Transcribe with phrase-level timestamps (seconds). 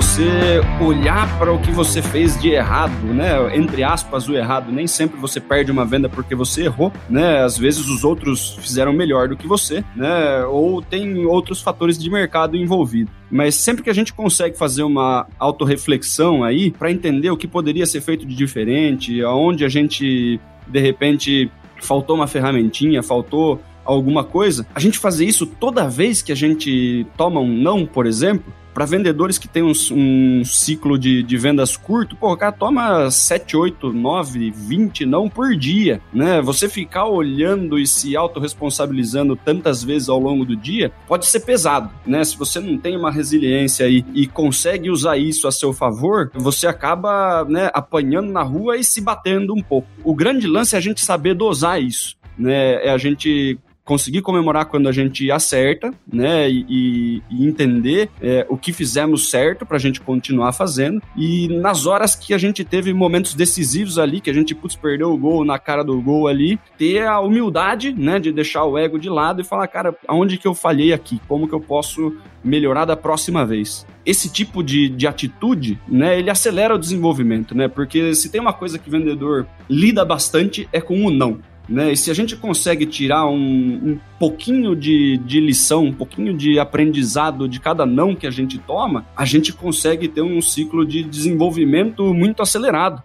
[0.00, 3.54] você olhar para o que você fez de errado, né?
[3.54, 4.72] Entre aspas, o errado.
[4.72, 7.42] Nem sempre você perde uma venda porque você errou, né?
[7.42, 10.42] Às vezes os outros fizeram melhor do que você, né?
[10.46, 13.12] Ou tem outros fatores de mercado envolvidos.
[13.30, 17.84] Mas sempre que a gente consegue fazer uma autorreflexão aí para entender o que poderia
[17.84, 24.66] ser feito de diferente, aonde a gente de repente faltou uma ferramentinha, faltou alguma coisa,
[24.74, 28.86] a gente fazer isso toda vez que a gente toma um não, por exemplo, para
[28.86, 33.54] vendedores que têm um, um ciclo de, de, vendas curto, pô, o cara toma 7,
[33.54, 36.40] 8, 9, 20 não por dia, né?
[36.40, 41.90] Você ficar olhando e se autorresponsabilizando tantas vezes ao longo do dia pode ser pesado,
[42.06, 42.24] né?
[42.24, 46.66] Se você não tem uma resiliência aí e consegue usar isso a seu favor, você
[46.66, 49.88] acaba, né, apanhando na rua e se batendo um pouco.
[50.02, 52.16] O grande lance é a gente saber dosar isso.
[52.38, 53.58] Né, é a gente
[53.90, 56.48] conseguir comemorar quando a gente acerta, né?
[56.48, 61.02] E, e entender é, o que fizemos certo para a gente continuar fazendo.
[61.16, 65.12] E nas horas que a gente teve momentos decisivos ali, que a gente, putz, perdeu
[65.12, 68.20] o gol na cara do gol ali, ter a humildade, né?
[68.20, 71.20] De deixar o ego de lado e falar, cara, aonde que eu falhei aqui?
[71.26, 72.14] Como que eu posso
[72.44, 73.84] melhorar da próxima vez?
[74.04, 77.68] esse tipo de, de atitude, né, ele acelera o desenvolvimento, né?
[77.68, 81.38] Porque se tem uma coisa que o vendedor lida bastante é com o não.
[81.70, 81.92] Né?
[81.92, 86.58] E se a gente consegue tirar um, um pouquinho de, de lição, um pouquinho de
[86.58, 91.04] aprendizado de cada não que a gente toma, a gente consegue ter um ciclo de
[91.04, 93.00] desenvolvimento muito acelerado.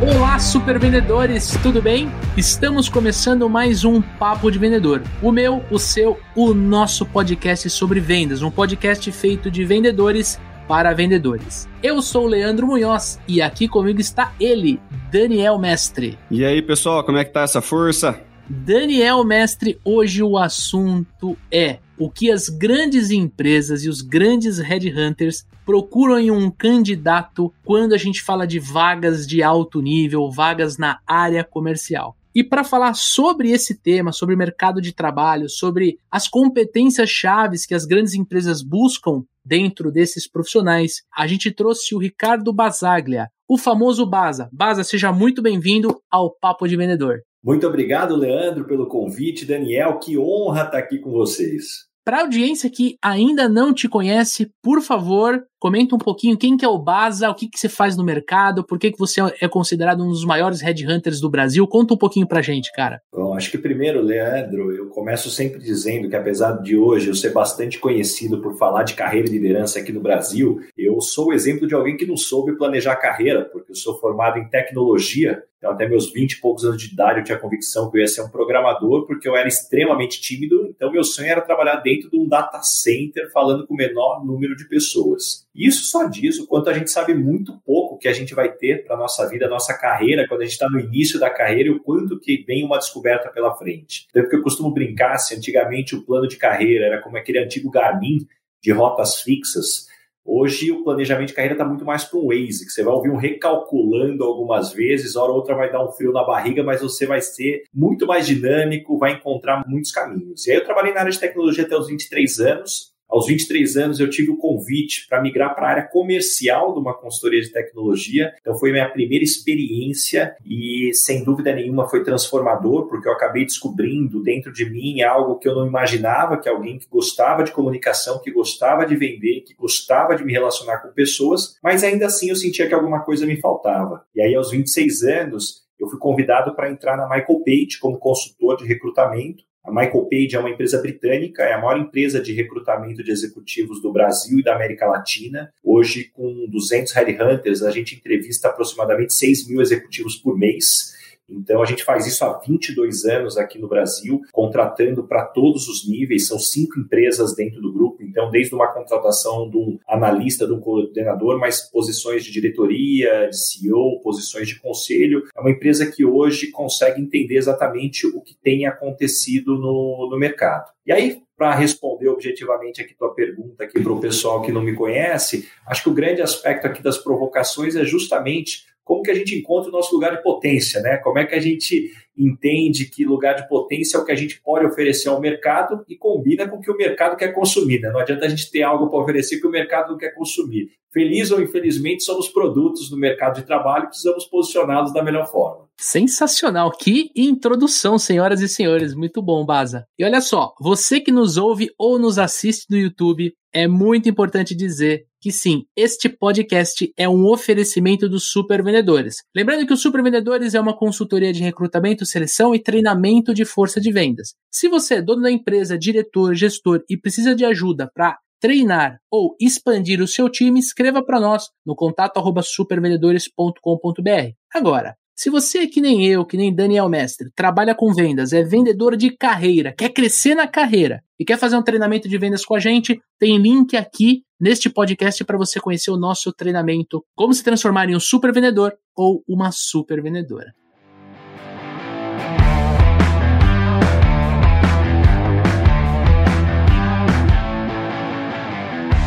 [0.00, 2.10] Olá, super vendedores, tudo bem?
[2.36, 5.02] Estamos começando mais um Papo de Vendedor.
[5.22, 10.92] O meu, o seu, o nosso podcast sobre vendas, um podcast feito de vendedores para
[10.92, 11.66] vendedores.
[11.82, 14.78] Eu sou o Leandro Munhoz e aqui comigo está ele,
[15.10, 16.18] Daniel Mestre.
[16.30, 18.20] E aí, pessoal, como é que tá essa força?
[18.46, 25.46] Daniel Mestre, hoje o assunto é o que as grandes empresas e os grandes headhunters
[25.64, 30.98] procuram em um candidato quando a gente fala de vagas de alto nível, vagas na
[31.06, 32.14] área comercial.
[32.34, 37.74] E para falar sobre esse tema, sobre mercado de trabalho, sobre as competências chaves que
[37.74, 44.04] as grandes empresas buscam dentro desses profissionais, a gente trouxe o Ricardo Basaglia, o famoso
[44.04, 44.50] Baza.
[44.52, 47.22] Baza, seja muito bem-vindo ao Papo de Vendedor.
[47.42, 49.46] Muito obrigado, Leandro, pelo convite.
[49.46, 51.88] Daniel, que honra estar aqui com vocês.
[52.04, 56.64] Para a audiência que ainda não te conhece, por favor, comenta um pouquinho quem que
[56.64, 59.48] é o Baza, o que, que você faz no mercado, por que, que você é
[59.48, 61.66] considerado um dos maiores headhunters do Brasil.
[61.66, 63.00] Conta um pouquinho pra gente, cara.
[63.12, 67.32] Bom, acho que primeiro, Leandro, eu começo sempre dizendo que apesar de hoje eu ser
[67.32, 71.66] bastante conhecido por falar de carreira e liderança aqui no Brasil, eu sou o exemplo
[71.66, 75.88] de alguém que não soube planejar carreira, porque eu sou formado em tecnologia então, até
[75.88, 78.22] meus 20 e poucos anos de idade, eu tinha a convicção que eu ia ser
[78.22, 80.68] um programador, porque eu era extremamente tímido.
[80.68, 84.54] Então, meu sonho era trabalhar dentro de um data center, falando com o menor número
[84.54, 85.47] de pessoas.
[85.58, 88.84] Isso só diz o quanto a gente sabe muito pouco que a gente vai ter
[88.84, 91.72] para a nossa vida, nossa carreira, quando a gente está no início da carreira e
[91.72, 94.06] o quanto que vem uma descoberta pela frente.
[94.12, 97.70] Tanto que eu costumo brincar se antigamente o plano de carreira era como aquele antigo
[97.70, 98.26] Garmin
[98.62, 99.88] de rotas fixas
[100.30, 103.08] Hoje o planejamento de carreira está muito mais para um Waze, que você vai ouvir
[103.08, 107.06] um recalculando algumas vezes, hora ou outra vai dar um frio na barriga, mas você
[107.06, 110.46] vai ser muito mais dinâmico, vai encontrar muitos caminhos.
[110.46, 114.00] E aí eu trabalhei na área de tecnologia até os 23 anos, aos 23 anos,
[114.00, 118.34] eu tive o convite para migrar para a área comercial de uma consultoria de tecnologia.
[118.40, 124.22] Então, foi minha primeira experiência e, sem dúvida nenhuma, foi transformador, porque eu acabei descobrindo
[124.22, 128.30] dentro de mim algo que eu não imaginava, que alguém que gostava de comunicação, que
[128.30, 132.68] gostava de vender, que gostava de me relacionar com pessoas, mas ainda assim eu sentia
[132.68, 134.04] que alguma coisa me faltava.
[134.14, 138.56] E aí, aos 26 anos, eu fui convidado para entrar na Michael Page como consultor
[138.56, 139.44] de recrutamento.
[139.68, 143.82] A Michael Page é uma empresa britânica, é a maior empresa de recrutamento de executivos
[143.82, 145.52] do Brasil e da América Latina.
[145.62, 150.96] Hoje, com 200 headhunters, a gente entrevista aproximadamente 6 mil executivos por mês.
[151.28, 155.88] Então, a gente faz isso há 22 anos aqui no Brasil, contratando para todos os
[155.88, 156.26] níveis.
[156.26, 158.02] São cinco empresas dentro do grupo.
[158.02, 163.36] Então, desde uma contratação de um analista, de um coordenador, mas posições de diretoria, de
[163.36, 165.24] CEO, posições de conselho.
[165.36, 170.70] É uma empresa que hoje consegue entender exatamente o que tem acontecido no, no mercado.
[170.86, 174.74] E aí, para responder objetivamente aqui tua pergunta aqui para o pessoal que não me
[174.74, 179.38] conhece, acho que o grande aspecto aqui das provocações é justamente como que a gente
[179.38, 180.96] encontra o nosso lugar de potência, né?
[180.96, 184.40] Como é que a gente entende que lugar de potência é o que a gente
[184.40, 187.80] pode oferecer ao mercado e combina com o que o mercado quer consumir.
[187.80, 187.90] Né?
[187.90, 190.70] Não adianta a gente ter algo para oferecer que o mercado não quer consumir.
[190.90, 195.68] Feliz ou infelizmente, somos produtos no mercado de trabalho e precisamos posicioná-los da melhor forma.
[195.76, 196.72] Sensacional!
[196.72, 198.94] Que introdução, senhoras e senhores.
[198.94, 199.84] Muito bom, Baza.
[199.98, 204.56] E olha só, você que nos ouve ou nos assiste no YouTube, é muito importante
[204.56, 209.16] dizer que sim, este podcast é um oferecimento dos Super Vendedores.
[209.34, 213.80] Lembrando que o Super Vendedores é uma consultoria de recrutamento, seleção e treinamento de força
[213.80, 214.34] de vendas.
[214.50, 219.34] Se você é dono da empresa, diretor, gestor e precisa de ajuda para treinar ou
[219.40, 224.32] expandir o seu time, escreva para nós no contato supervendedores.com.br.
[224.54, 228.44] Agora, se você é que nem eu, que nem Daniel Mestre, trabalha com vendas, é
[228.44, 232.54] vendedor de carreira, quer crescer na carreira e quer fazer um treinamento de vendas com
[232.54, 237.42] a gente, tem link aqui neste podcast para você conhecer o nosso treinamento Como se
[237.42, 240.54] transformar em um super vendedor ou uma super vendedora.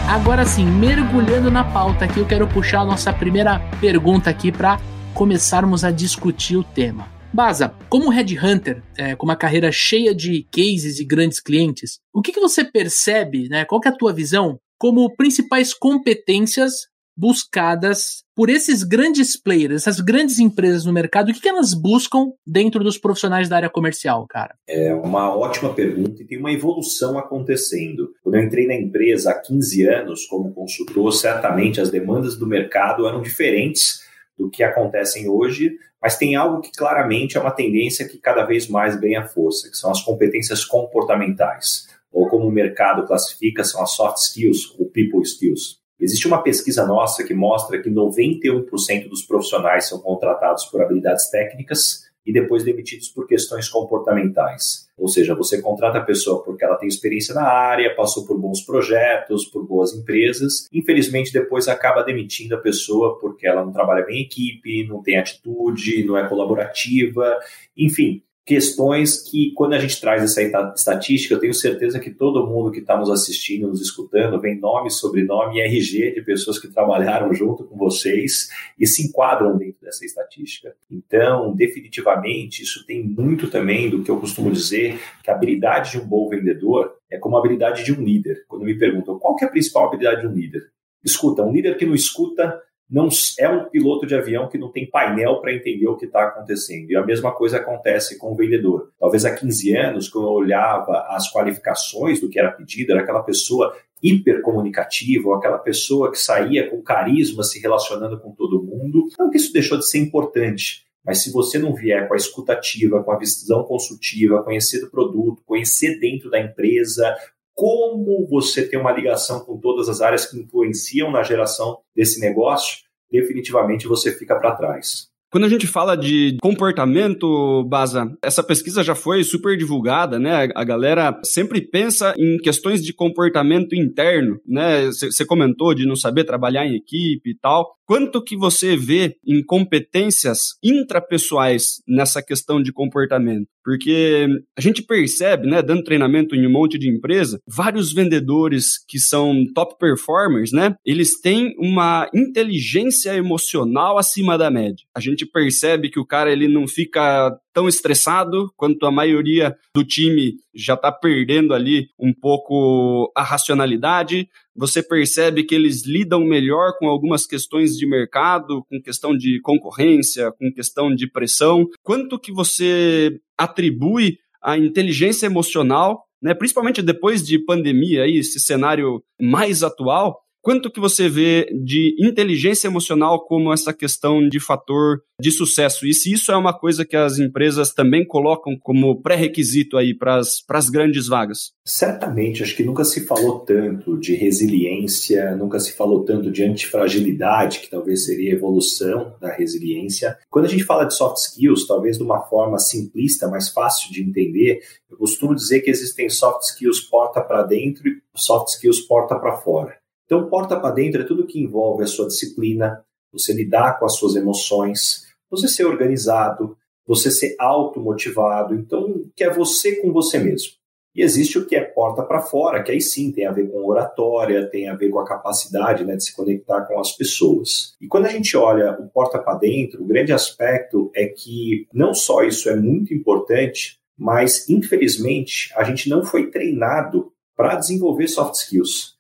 [0.10, 4.78] Agora sim, mergulhando na pauta aqui, eu quero puxar a nossa primeira pergunta aqui para
[5.14, 7.08] começarmos a discutir o tema.
[7.34, 12.34] Baza, como headhunter, é, com uma carreira cheia de cases e grandes clientes, o que,
[12.34, 18.82] que você percebe, né, qual é a tua visão, como principais competências buscadas por esses
[18.82, 23.58] grandes players, essas grandes empresas no mercado, o que, elas buscam dentro dos profissionais da
[23.58, 24.56] área comercial, cara?
[24.68, 28.12] É uma ótima pergunta e tem uma evolução acontecendo.
[28.24, 33.06] Quando eu entrei na empresa há 15 anos como consultor, certamente as demandas do mercado
[33.06, 34.02] eram diferentes
[34.36, 38.68] do que acontecem hoje, mas tem algo que claramente é uma tendência que cada vez
[38.68, 43.92] mais ganha força, que são as competências comportamentais, ou como o mercado classifica, são as
[43.92, 45.80] soft skills, ou people skills.
[46.00, 52.10] Existe uma pesquisa nossa que mostra que 91% dos profissionais são contratados por habilidades técnicas
[52.26, 54.88] e depois demitidos por questões comportamentais.
[54.98, 58.62] Ou seja, você contrata a pessoa porque ela tem experiência na área, passou por bons
[58.62, 60.68] projetos, por boas empresas.
[60.72, 65.18] Infelizmente, depois acaba demitindo a pessoa porque ela não trabalha bem em equipe, não tem
[65.18, 67.40] atitude, não é colaborativa,
[67.78, 70.42] enfim questões que, quando a gente traz essa
[70.76, 74.92] estatística, eu tenho certeza que todo mundo que está nos assistindo, nos escutando, vem nome,
[74.92, 80.04] sobrenome e RG de pessoas que trabalharam junto com vocês e se enquadram dentro dessa
[80.04, 80.76] estatística.
[80.92, 86.00] Então, definitivamente, isso tem muito também do que eu costumo dizer, que a habilidade de
[86.00, 88.44] um bom vendedor é como a habilidade de um líder.
[88.50, 90.64] Quando me perguntam qual é a principal habilidade de um líder,
[91.02, 92.62] escuta, um líder que não escuta
[92.92, 93.08] não
[93.40, 96.92] é um piloto de avião que não tem painel para entender o que está acontecendo.
[96.92, 98.92] E a mesma coisa acontece com o vendedor.
[99.00, 103.24] Talvez há 15 anos, quando eu olhava as qualificações do que era pedido, era aquela
[103.24, 103.74] pessoa
[104.04, 109.08] hipercomunicativa, ou aquela pessoa que saía com carisma se relacionando com todo mundo.
[109.18, 113.04] Não que isso deixou de ser importante, mas se você não vier com a escutativa,
[113.04, 117.16] com a visão consultiva, conhecer do produto, conhecer dentro da empresa,
[117.54, 122.80] como você tem uma ligação com todas as áreas que influenciam na geração desse negócio,
[123.12, 125.12] definitivamente você fica para trás.
[125.32, 130.50] Quando a gente fala de comportamento, Baza, essa pesquisa já foi super divulgada, né?
[130.54, 134.88] A galera sempre pensa em questões de comportamento interno, né?
[134.88, 137.78] Você comentou de não saber trabalhar em equipe e tal.
[137.92, 143.50] Quanto que você vê em competências intrapessoais nessa questão de comportamento?
[143.62, 144.28] Porque
[144.58, 149.44] a gente percebe, né, dando treinamento em um monte de empresa, vários vendedores que são
[149.54, 154.86] top performers, né, eles têm uma inteligência emocional acima da média.
[154.96, 159.84] A gente percebe que o cara ele não fica tão estressado quanto a maioria do
[159.84, 164.30] time já está perdendo ali um pouco a racionalidade.
[164.62, 170.32] Você percebe que eles lidam melhor com algumas questões de mercado, com questão de concorrência,
[170.34, 171.68] com questão de pressão.
[171.82, 179.04] Quanto que você atribui a inteligência emocional, né, principalmente depois de pandemia, aí, esse cenário
[179.20, 185.30] mais atual, Quanto que você vê de inteligência emocional como essa questão de fator de
[185.30, 185.86] sucesso?
[185.86, 190.18] E se isso é uma coisa que as empresas também colocam como pré-requisito aí para
[190.18, 191.52] as grandes vagas?
[191.64, 197.60] Certamente, acho que nunca se falou tanto de resiliência, nunca se falou tanto de antifragilidade,
[197.60, 200.18] que talvez seria a evolução da resiliência.
[200.28, 204.02] Quando a gente fala de soft skills, talvez de uma forma simplista, mais fácil de
[204.02, 209.20] entender, eu costumo dizer que existem soft skills porta para dentro e soft skills porta
[209.20, 209.81] para fora.
[210.12, 213.96] Então, porta para dentro é tudo que envolve a sua disciplina, você lidar com as
[213.96, 218.54] suas emoções, você ser organizado, você ser automotivado.
[218.54, 220.52] Então, que é você com você mesmo.
[220.94, 223.66] E existe o que é porta para fora, que aí sim tem a ver com
[223.66, 227.78] oratória, tem a ver com a capacidade né, de se conectar com as pessoas.
[227.80, 231.94] E quando a gente olha o porta para dentro, o grande aspecto é que não
[231.94, 238.36] só isso é muito importante, mas infelizmente a gente não foi treinado para desenvolver soft
[238.36, 238.91] skills.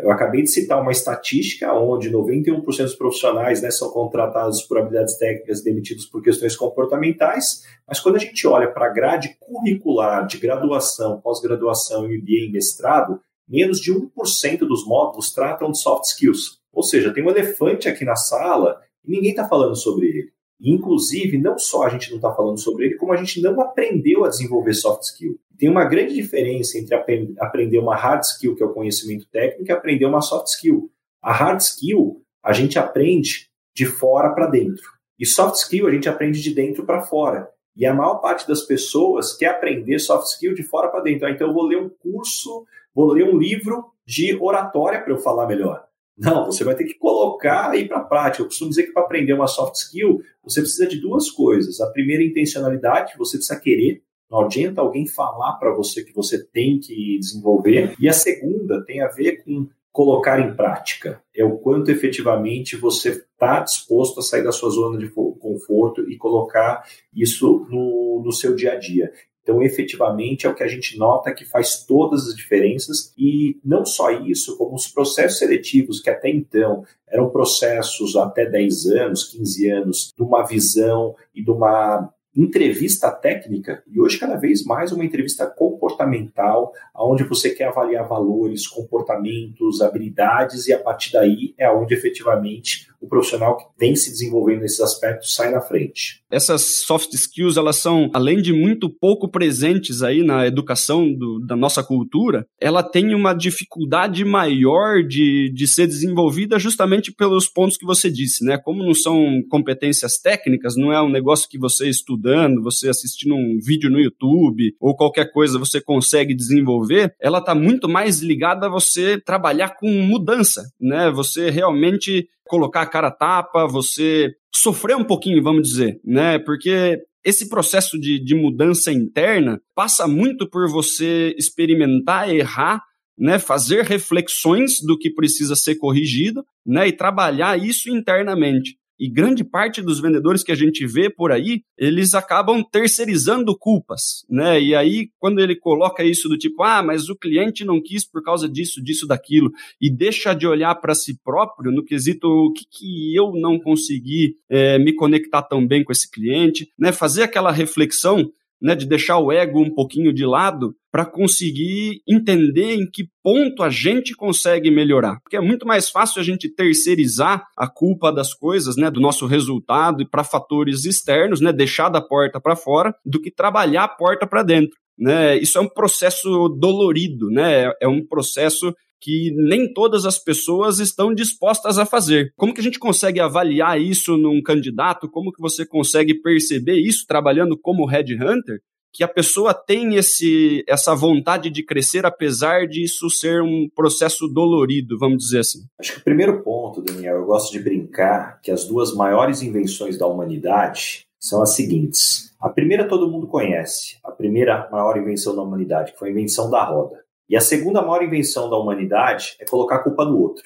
[0.00, 5.16] Eu acabei de citar uma estatística onde 91% dos profissionais né, são contratados por habilidades
[5.18, 10.38] técnicas demitidos por questões comportamentais, mas quando a gente olha para a grade curricular de
[10.38, 16.60] graduação, pós-graduação, MBA e mestrado, menos de 1% dos módulos tratam de soft skills.
[16.72, 20.32] Ou seja, tem um elefante aqui na sala e ninguém está falando sobre ele.
[20.60, 24.24] inclusive, não só a gente não está falando sobre ele, como a gente não aprendeu
[24.24, 25.36] a desenvolver soft skill.
[25.62, 26.92] Tem uma grande diferença entre
[27.38, 30.90] aprender uma hard skill, que é o conhecimento técnico, e aprender uma soft skill.
[31.22, 34.90] A hard skill a gente aprende de fora para dentro.
[35.16, 37.48] E soft skill a gente aprende de dentro para fora.
[37.76, 41.28] E a maior parte das pessoas quer aprender soft skill de fora para dentro.
[41.28, 45.18] Ah, então eu vou ler um curso, vou ler um livro de oratória para eu
[45.18, 45.84] falar melhor.
[46.18, 48.42] Não, você vai ter que colocar e ir para a prática.
[48.42, 51.80] Eu costumo dizer que para aprender uma soft skill, você precisa de duas coisas.
[51.80, 54.02] A primeira, intencionalidade, você precisa querer.
[54.32, 57.94] Não adianta alguém falar para você que você tem que desenvolver.
[58.00, 61.22] E a segunda tem a ver com colocar em prática.
[61.36, 66.16] É o quanto efetivamente você está disposto a sair da sua zona de conforto e
[66.16, 66.82] colocar
[67.14, 69.12] isso no, no seu dia a dia.
[69.42, 73.84] Então, efetivamente, é o que a gente nota que faz todas as diferenças, e não
[73.84, 79.68] só isso, como os processos seletivos, que até então eram processos até 10 anos, 15
[79.68, 85.04] anos, de uma visão e de uma entrevista técnica e hoje cada vez mais uma
[85.04, 91.94] entrevista comportamental, onde você quer avaliar valores, comportamentos, habilidades e a partir daí é onde
[91.94, 96.22] efetivamente o profissional que tem se desenvolvendo nesses aspectos sai na frente.
[96.30, 101.56] Essas soft skills, elas são, além de muito pouco presentes aí na educação do, da
[101.56, 107.84] nossa cultura, ela tem uma dificuldade maior de, de ser desenvolvida justamente pelos pontos que
[107.84, 108.56] você disse, né?
[108.56, 113.58] Como não são competências técnicas, não é um negócio que você estudando, você assistindo um
[113.60, 118.70] vídeo no YouTube ou qualquer coisa você consegue desenvolver, ela está muito mais ligada a
[118.70, 121.10] você trabalhar com mudança, né?
[121.10, 126.38] Você realmente colocar a cara tapa, você sofrer um pouquinho, vamos dizer, né?
[126.38, 132.82] Porque esse processo de, de mudança interna passa muito por você experimentar, errar,
[133.18, 138.76] né, fazer reflexões do que precisa ser corrigido, né, e trabalhar isso internamente.
[139.02, 144.24] E grande parte dos vendedores que a gente vê por aí, eles acabam terceirizando culpas,
[144.30, 144.62] né?
[144.62, 148.22] E aí, quando ele coloca isso do tipo, ah, mas o cliente não quis por
[148.22, 152.64] causa disso, disso, daquilo, e deixa de olhar para si próprio no quesito o que,
[152.70, 156.92] que eu não consegui é, me conectar tão bem com esse cliente, né?
[156.92, 158.30] Fazer aquela reflexão
[158.62, 163.62] né, de deixar o ego um pouquinho de lado para conseguir entender em que ponto
[163.62, 165.18] a gente consegue melhorar.
[165.22, 169.26] Porque é muito mais fácil a gente terceirizar a culpa das coisas, né, do nosso
[169.26, 173.88] resultado e para fatores externos, né, deixar da porta para fora, do que trabalhar a
[173.88, 174.76] porta para dentro.
[174.98, 175.38] Né?
[175.38, 177.72] Isso é um processo dolorido, né?
[177.80, 182.32] É um processo que nem todas as pessoas estão dispostas a fazer.
[182.36, 185.10] Como que a gente consegue avaliar isso num candidato?
[185.10, 188.60] Como que você consegue perceber isso trabalhando como headhunter?
[188.94, 194.28] Que a pessoa tem esse, essa vontade de crescer, apesar de isso ser um processo
[194.28, 195.60] dolorido, vamos dizer assim.
[195.80, 199.98] Acho que o primeiro ponto, Daniel, eu gosto de brincar que as duas maiores invenções
[199.98, 202.32] da humanidade são as seguintes.
[202.40, 206.50] A primeira todo mundo conhece, a primeira maior invenção da humanidade, que foi a invenção
[206.50, 207.01] da roda.
[207.32, 210.44] E a segunda maior invenção da humanidade é colocar a culpa no outro.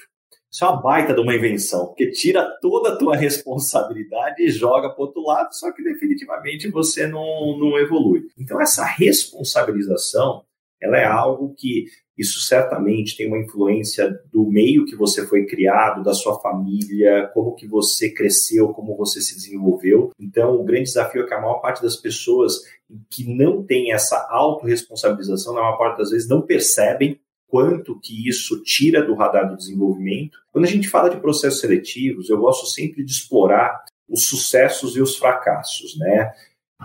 [0.48, 4.90] Isso é uma baita de uma invenção, porque tira toda a tua responsabilidade e joga
[4.90, 8.28] para outro lado, só que definitivamente você não, não evolui.
[8.38, 10.44] Então essa responsabilização,
[10.80, 16.02] ela é algo que isso certamente tem uma influência do meio que você foi criado,
[16.02, 20.10] da sua família, como que você cresceu, como você se desenvolveu.
[20.18, 22.54] Então, o grande desafio é que a maior parte das pessoas
[23.10, 28.62] que não tem essa autorresponsabilização, na maior parte das vezes, não percebem quanto que isso
[28.62, 30.38] tira do radar do desenvolvimento.
[30.52, 35.02] Quando a gente fala de processos seletivos, eu gosto sempre de explorar os sucessos e
[35.02, 36.32] os fracassos, né?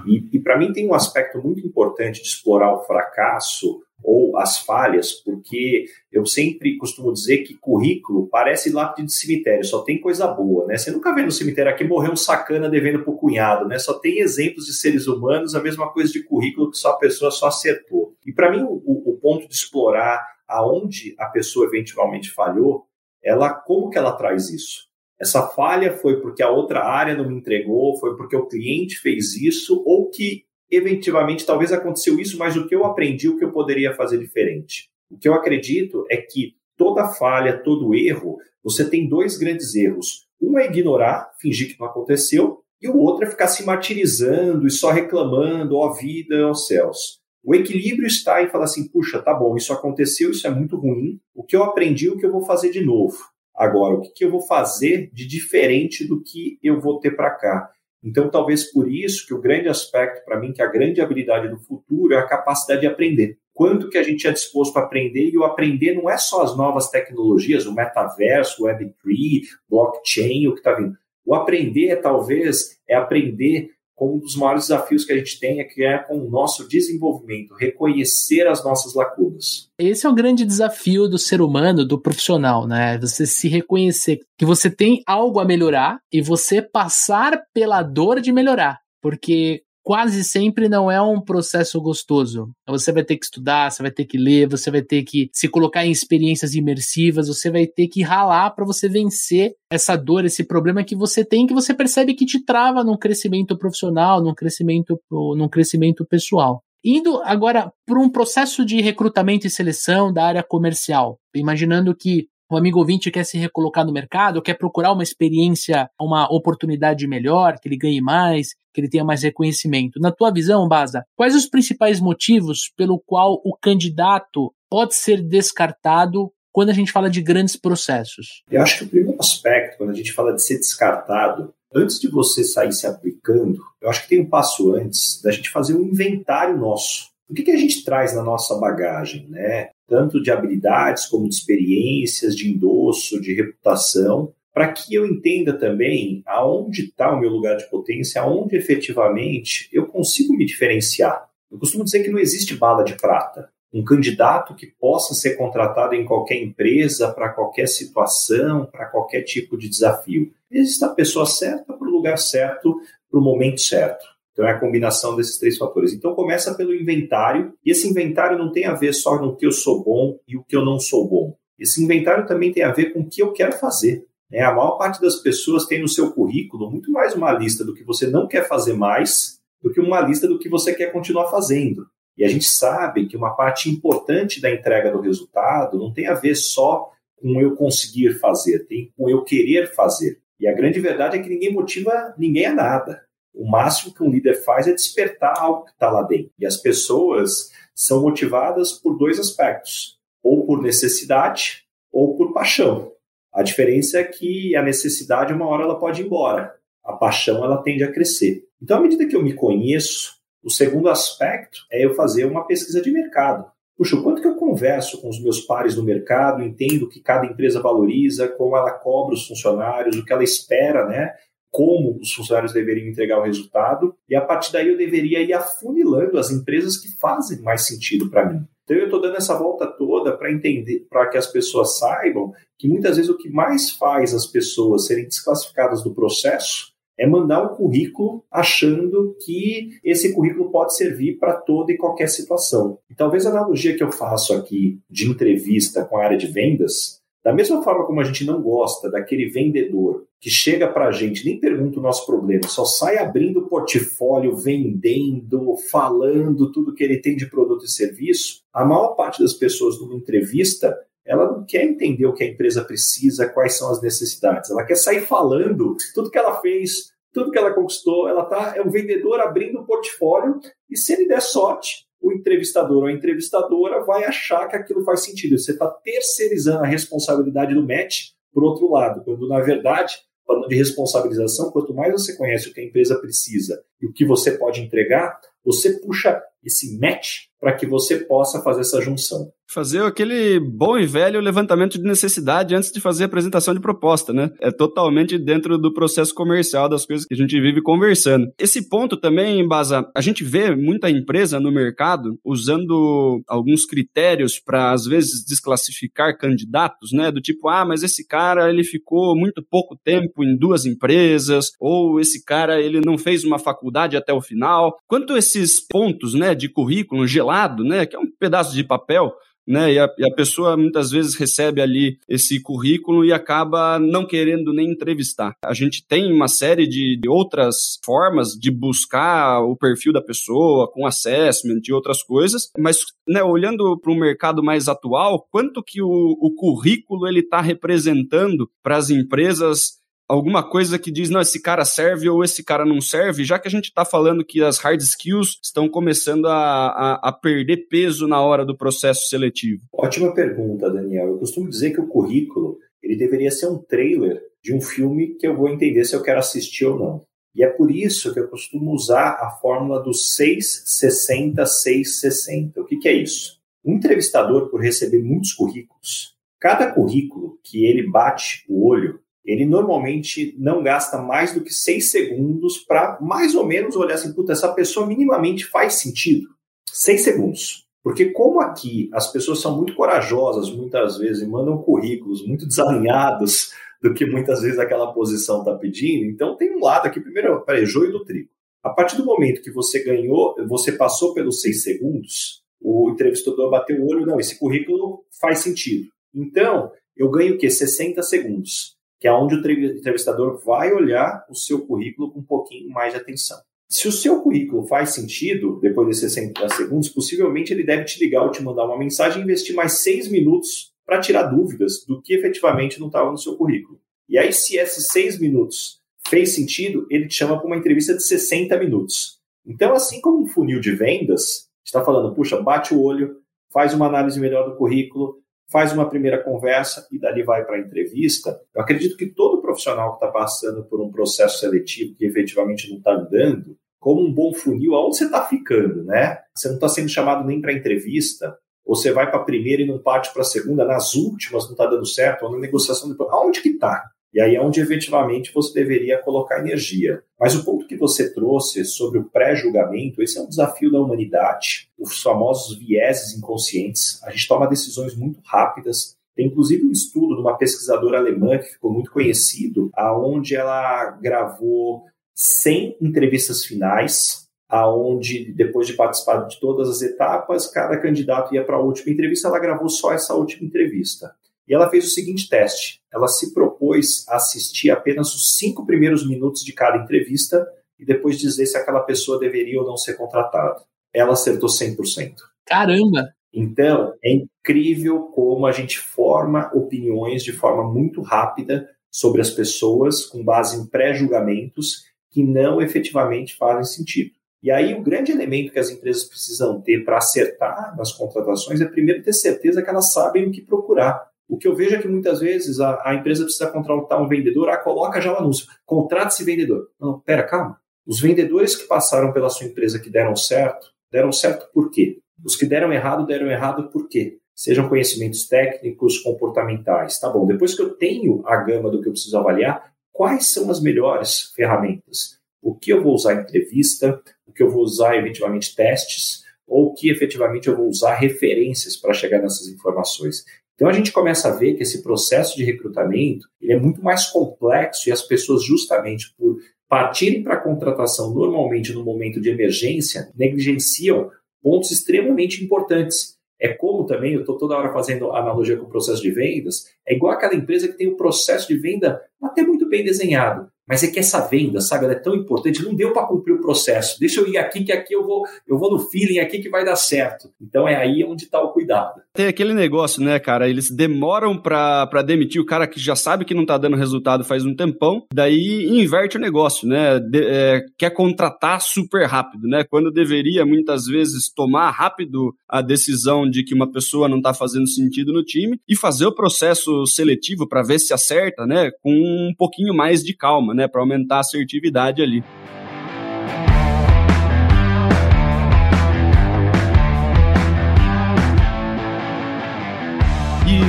[0.05, 4.57] E, e para mim tem um aspecto muito importante de explorar o fracasso ou as
[4.57, 10.27] falhas, porque eu sempre costumo dizer que currículo parece lápide de cemitério, só tem coisa
[10.27, 10.77] boa, né?
[10.77, 13.77] Você nunca vê no cemitério aqui morrer um sacana devendo pro cunhado, né?
[13.77, 17.29] Só tem exemplos de seres humanos, a mesma coisa de currículo que só a pessoa
[17.29, 18.15] só acertou.
[18.25, 22.85] E para mim o, o ponto de explorar aonde a pessoa eventualmente falhou,
[23.23, 24.90] ela como que ela traz isso?
[25.21, 29.35] Essa falha foi porque a outra área não me entregou, foi porque o cliente fez
[29.35, 33.51] isso, ou que efetivamente talvez aconteceu isso, mas o que eu aprendi, o que eu
[33.51, 34.89] poderia fazer diferente.
[35.11, 40.25] O que eu acredito é que toda falha, todo erro, você tem dois grandes erros.
[40.41, 44.71] Um é ignorar, fingir que não aconteceu, e o outro é ficar se martirizando e
[44.71, 47.19] só reclamando, ó vida, ó céus.
[47.43, 51.19] O equilíbrio está em falar assim, puxa, tá bom, isso aconteceu, isso é muito ruim,
[51.35, 53.17] o que eu aprendi, o que eu vou fazer de novo.
[53.61, 57.69] Agora, o que eu vou fazer de diferente do que eu vou ter para cá?
[58.03, 61.59] Então, talvez por isso que o grande aspecto para mim, que a grande habilidade do
[61.59, 63.37] futuro é a capacidade de aprender.
[63.53, 66.57] Quanto que a gente é disposto a aprender, e o aprender não é só as
[66.57, 70.97] novas tecnologias, o metaverso, o Web3, blockchain, o que está vindo.
[71.23, 73.69] O aprender, é, talvez, é aprender
[74.01, 76.67] com um dos maiores desafios que a gente tem, é que é com o nosso
[76.67, 79.69] desenvolvimento, reconhecer as nossas lacunas.
[79.77, 82.97] Esse é o grande desafio do ser humano, do profissional, né?
[82.97, 88.31] Você se reconhecer que você tem algo a melhorar e você passar pela dor de
[88.31, 88.79] melhorar.
[89.03, 92.49] Porque quase sempre não é um processo gostoso.
[92.67, 95.47] Você vai ter que estudar, você vai ter que ler, você vai ter que se
[95.47, 100.43] colocar em experiências imersivas, você vai ter que ralar para você vencer essa dor, esse
[100.43, 104.99] problema que você tem, que você percebe que te trava num crescimento profissional, num crescimento,
[105.09, 106.63] num crescimento pessoal.
[106.83, 112.57] Indo agora para um processo de recrutamento e seleção da área comercial, imaginando que o
[112.57, 117.69] amigo ouvinte quer se recolocar no mercado, quer procurar uma experiência, uma oportunidade melhor, que
[117.69, 119.99] ele ganhe mais, que ele tenha mais reconhecimento.
[119.99, 126.31] Na tua visão, Baza, quais os principais motivos pelo qual o candidato pode ser descartado
[126.51, 128.43] quando a gente fala de grandes processos?
[128.51, 132.09] Eu acho que o primeiro aspecto, quando a gente fala de ser descartado, antes de
[132.09, 135.83] você sair se aplicando, eu acho que tem um passo antes da gente fazer um
[135.83, 137.10] inventário nosso.
[137.31, 139.69] O que, que a gente traz na nossa bagagem, né?
[139.87, 146.21] Tanto de habilidades como de experiências, de endosso, de reputação, para que eu entenda também
[146.25, 151.25] aonde está o meu lugar de potência, aonde efetivamente eu consigo me diferenciar.
[151.49, 153.49] Eu costumo dizer que não existe bala de prata.
[153.73, 159.57] Um candidato que possa ser contratado em qualquer empresa, para qualquer situação, para qualquer tipo
[159.57, 160.33] de desafio.
[160.51, 162.75] Existe a pessoa certa para o lugar certo,
[163.09, 164.10] para o momento certo.
[164.31, 165.93] Então é a combinação desses três fatores.
[165.93, 169.51] Então começa pelo inventário, e esse inventário não tem a ver só no que eu
[169.51, 171.35] sou bom e o que eu não sou bom.
[171.59, 174.05] Esse inventário também tem a ver com o que eu quero fazer.
[174.29, 174.39] Né?
[174.41, 177.83] A maior parte das pessoas tem no seu currículo muito mais uma lista do que
[177.83, 181.85] você não quer fazer mais do que uma lista do que você quer continuar fazendo.
[182.17, 186.13] E a gente sabe que uma parte importante da entrega do resultado não tem a
[186.13, 190.19] ver só com eu conseguir fazer, tem com eu querer fazer.
[190.39, 193.01] E a grande verdade é que ninguém motiva ninguém a nada.
[193.33, 196.31] O máximo que um líder faz é despertar algo que está lá dentro.
[196.37, 202.91] E as pessoas são motivadas por dois aspectos: ou por necessidade ou por paixão.
[203.33, 206.53] A diferença é que a necessidade, uma hora, ela pode ir embora.
[206.83, 208.43] A paixão, ela tende a crescer.
[208.61, 212.81] Então, à medida que eu me conheço, o segundo aspecto é eu fazer uma pesquisa
[212.81, 213.45] de mercado.
[213.77, 216.99] Puxa, o quanto que eu converso com os meus pares no mercado, entendo o que
[216.99, 221.13] cada empresa valoriza, como ela cobra os funcionários, o que ela espera, né?
[221.51, 226.17] Como os funcionários deveriam entregar o resultado, e a partir daí eu deveria ir afunilando
[226.17, 228.47] as empresas que fazem mais sentido para mim.
[228.63, 232.69] Então eu estou dando essa volta toda para entender, para que as pessoas saibam que
[232.69, 237.55] muitas vezes o que mais faz as pessoas serem desclassificadas do processo é mandar um
[237.55, 242.77] currículo achando que esse currículo pode servir para toda e qualquer situação.
[242.89, 247.01] E talvez a analogia que eu faço aqui de entrevista com a área de vendas
[247.23, 251.25] da mesma forma como a gente não gosta daquele vendedor que chega para a gente,
[251.25, 257.01] nem pergunta o nosso problema, só sai abrindo o portfólio, vendendo, falando tudo que ele
[257.01, 261.63] tem de produto e serviço, a maior parte das pessoas numa entrevista ela não quer
[261.63, 264.51] entender o que a empresa precisa, quais são as necessidades.
[264.51, 268.07] Ela quer sair falando tudo que ela fez, tudo que ela conquistou.
[268.07, 272.83] Ela tá é um vendedor abrindo o portfólio e se ele der sorte, o entrevistador
[272.83, 275.37] ou a entrevistadora vai achar que aquilo faz sentido.
[275.37, 280.55] Você está terceirizando a responsabilidade do match por outro lado, quando na verdade, falando de
[280.55, 284.61] responsabilização, quanto mais você conhece o que a empresa precisa e o que você pode
[284.61, 289.31] entregar, você puxa esse match para que você possa fazer essa junção.
[289.49, 294.13] Fazer aquele bom e velho levantamento de necessidade antes de fazer a apresentação de proposta,
[294.13, 294.31] né?
[294.39, 298.31] É totalmente dentro do processo comercial das coisas que a gente vive conversando.
[298.39, 304.71] Esse ponto também, Baza, a gente vê muita empresa no mercado usando alguns critérios para
[304.71, 307.11] às vezes desclassificar candidatos, né?
[307.11, 311.99] Do tipo, ah, mas esse cara ele ficou muito pouco tempo em duas empresas, ou
[311.99, 314.77] esse cara ele não fez uma faculdade até o final.
[314.87, 319.13] Quanto esses pontos, né, de currículo gelado, né, que é um pedaço de papel,
[319.47, 319.73] né?
[319.73, 324.53] E a, e a, pessoa muitas vezes recebe ali esse currículo e acaba não querendo
[324.53, 325.33] nem entrevistar.
[325.43, 330.71] A gente tem uma série de, de outras formas de buscar o perfil da pessoa,
[330.71, 335.81] com assessment e outras coisas, mas né, olhando para o mercado mais atual, quanto que
[335.81, 339.80] o, o currículo ele está representando para as empresas
[340.11, 343.47] alguma coisa que diz, não, esse cara serve ou esse cara não serve, já que
[343.47, 348.05] a gente está falando que as hard skills estão começando a, a, a, perder peso
[348.07, 349.61] na hora do processo seletivo?
[349.73, 351.07] Ótima pergunta, Daniel.
[351.07, 355.25] Eu costumo dizer que o currículo ele deveria ser um trailer de um filme que
[355.25, 357.01] eu vou entender se eu quero assistir ou não.
[357.33, 362.57] E é por isso que eu costumo usar a fórmula do 660-660.
[362.57, 363.39] O que, que é isso?
[363.63, 370.35] Um entrevistador, por receber muitos currículos, cada currículo que ele bate o olho, ele normalmente
[370.37, 374.51] não gasta mais do que seis segundos para mais ou menos olhar assim, puta, essa
[374.53, 376.27] pessoa minimamente faz sentido.
[376.71, 377.65] Seis segundos.
[377.83, 383.51] Porque como aqui as pessoas são muito corajosas muitas vezes e mandam currículos muito desalinhados
[383.81, 387.65] do que muitas vezes aquela posição está pedindo, então tem um lado aqui, primeiro, peraí,
[387.65, 388.29] joio do trigo.
[388.63, 393.81] A partir do momento que você ganhou, você passou pelos seis segundos, o entrevistador bateu
[393.81, 395.89] o olho, não, esse currículo faz sentido.
[396.13, 397.49] Então, eu ganho o quê?
[397.49, 402.69] 60 segundos que é onde o entrevistador vai olhar o seu currículo com um pouquinho
[402.69, 403.39] mais de atenção.
[403.67, 408.23] Se o seu currículo faz sentido, depois de 60 segundos, possivelmente ele deve te ligar
[408.23, 412.13] ou te mandar uma mensagem e investir mais seis minutos para tirar dúvidas do que
[412.13, 413.79] efetivamente não estava no seu currículo.
[414.07, 418.05] E aí, se esses seis minutos fez sentido, ele te chama para uma entrevista de
[418.05, 419.19] 60 minutos.
[419.43, 423.15] Então, assim como um funil de vendas, está falando, puxa, bate o olho,
[423.51, 425.20] faz uma análise melhor do currículo,
[425.51, 428.39] faz uma primeira conversa e dali vai para a entrevista.
[428.55, 432.77] Eu acredito que todo profissional que está passando por um processo seletivo que efetivamente não
[432.77, 436.19] está andando, como um bom funil, aonde você está ficando, né?
[436.35, 439.67] Você não está sendo chamado nem para entrevista, ou você vai para a primeira e
[439.67, 443.09] não parte para a segunda, nas últimas não está dando certo, ou na negociação depois.
[443.11, 443.83] Aonde que está?
[444.13, 447.01] E aí é onde efetivamente você deveria colocar energia.
[447.19, 451.69] Mas o ponto que você trouxe sobre o pré-julgamento, esse é um desafio da humanidade,
[451.79, 454.03] os famosos vieses inconscientes.
[454.03, 455.95] A gente toma decisões muito rápidas.
[456.15, 461.85] Tem inclusive um estudo de uma pesquisadora alemã que ficou muito conhecido, aonde ela gravou
[462.13, 468.57] 100 entrevistas finais, aonde depois de participar de todas as etapas, cada candidato ia para
[468.57, 471.15] a última entrevista, ela gravou só essa última entrevista.
[471.47, 476.07] E ela fez o seguinte teste: ela se propôs a assistir apenas os cinco primeiros
[476.07, 477.45] minutos de cada entrevista
[477.79, 480.63] e depois dizer se aquela pessoa deveria ou não ser contratada.
[480.93, 482.15] Ela acertou 100%.
[482.45, 483.13] Caramba!
[483.33, 490.05] Então, é incrível como a gente forma opiniões de forma muito rápida sobre as pessoas,
[490.05, 494.11] com base em pré-julgamentos que não efetivamente fazem sentido.
[494.43, 498.65] E aí, o grande elemento que as empresas precisam ter para acertar nas contratações é,
[498.65, 501.10] primeiro, ter certeza que elas sabem o que procurar.
[501.31, 504.49] O que eu vejo é que muitas vezes a, a empresa precisa contratar um vendedor,
[504.49, 506.67] ah, coloca já o anúncio, contrate esse vendedor.
[506.77, 507.57] Não, pera, calma.
[507.87, 511.99] Os vendedores que passaram pela sua empresa que deram certo, deram certo por quê?
[512.21, 514.17] Os que deram errado, deram errado por quê?
[514.35, 516.99] Sejam conhecimentos técnicos, comportamentais.
[516.99, 520.51] Tá bom, depois que eu tenho a gama do que eu preciso avaliar, quais são
[520.51, 522.19] as melhores ferramentas?
[522.41, 526.73] O que eu vou usar em entrevista, o que eu vou usar efetivamente testes, ou
[526.73, 530.25] que efetivamente eu vou usar referências para chegar nessas informações.
[530.55, 534.07] Então a gente começa a ver que esse processo de recrutamento ele é muito mais
[534.07, 536.37] complexo e as pessoas justamente por
[536.69, 541.09] partirem para a contratação normalmente no momento de emergência negligenciam
[541.41, 543.17] pontos extremamente importantes.
[543.39, 546.93] É como também, eu estou toda hora fazendo analogia com o processo de vendas, é
[546.93, 550.83] igual aquela empresa que tem o um processo de venda até muito bem desenhado, mas
[550.83, 553.99] é que essa venda, sabe, ela é tão importante, não deu para cumprir o processo.
[553.99, 556.63] Deixa eu ir aqui, que aqui eu vou, eu vou no feeling aqui que vai
[556.63, 557.29] dar certo.
[557.41, 559.01] Então é aí onde está o cuidado.
[559.13, 560.49] Tem aquele negócio, né, cara?
[560.49, 564.45] Eles demoram para demitir o cara que já sabe que não está dando resultado faz
[564.45, 566.99] um tempão, daí inverte o negócio, né?
[566.99, 569.65] De, é, quer contratar super rápido, né?
[569.69, 574.67] Quando deveria muitas vezes tomar rápido a decisão de que uma pessoa não está fazendo
[574.67, 578.71] sentido no time e fazer o processo seletivo para ver se acerta, né?
[578.81, 580.67] Com um pouquinho mais de calma, né?
[580.67, 582.23] para aumentar a assertividade ali.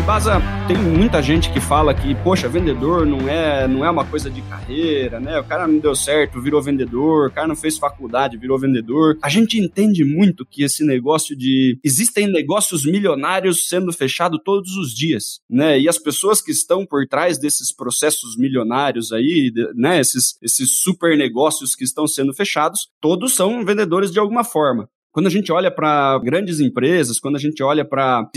[0.05, 4.29] Baza, tem muita gente que fala que, poxa, vendedor não é, não é uma coisa
[4.29, 5.39] de carreira, né?
[5.39, 9.17] O cara não deu certo, virou vendedor, o cara não fez faculdade, virou vendedor.
[9.23, 14.93] A gente entende muito que esse negócio de existem negócios milionários sendo fechado todos os
[14.93, 15.79] dias, né?
[15.79, 21.17] E as pessoas que estão por trás desses processos milionários aí, né, esses esses super
[21.17, 24.89] negócios que estão sendo fechados, todos são vendedores de alguma forma.
[25.13, 28.29] Quando a gente olha para grandes empresas, quando a gente olha para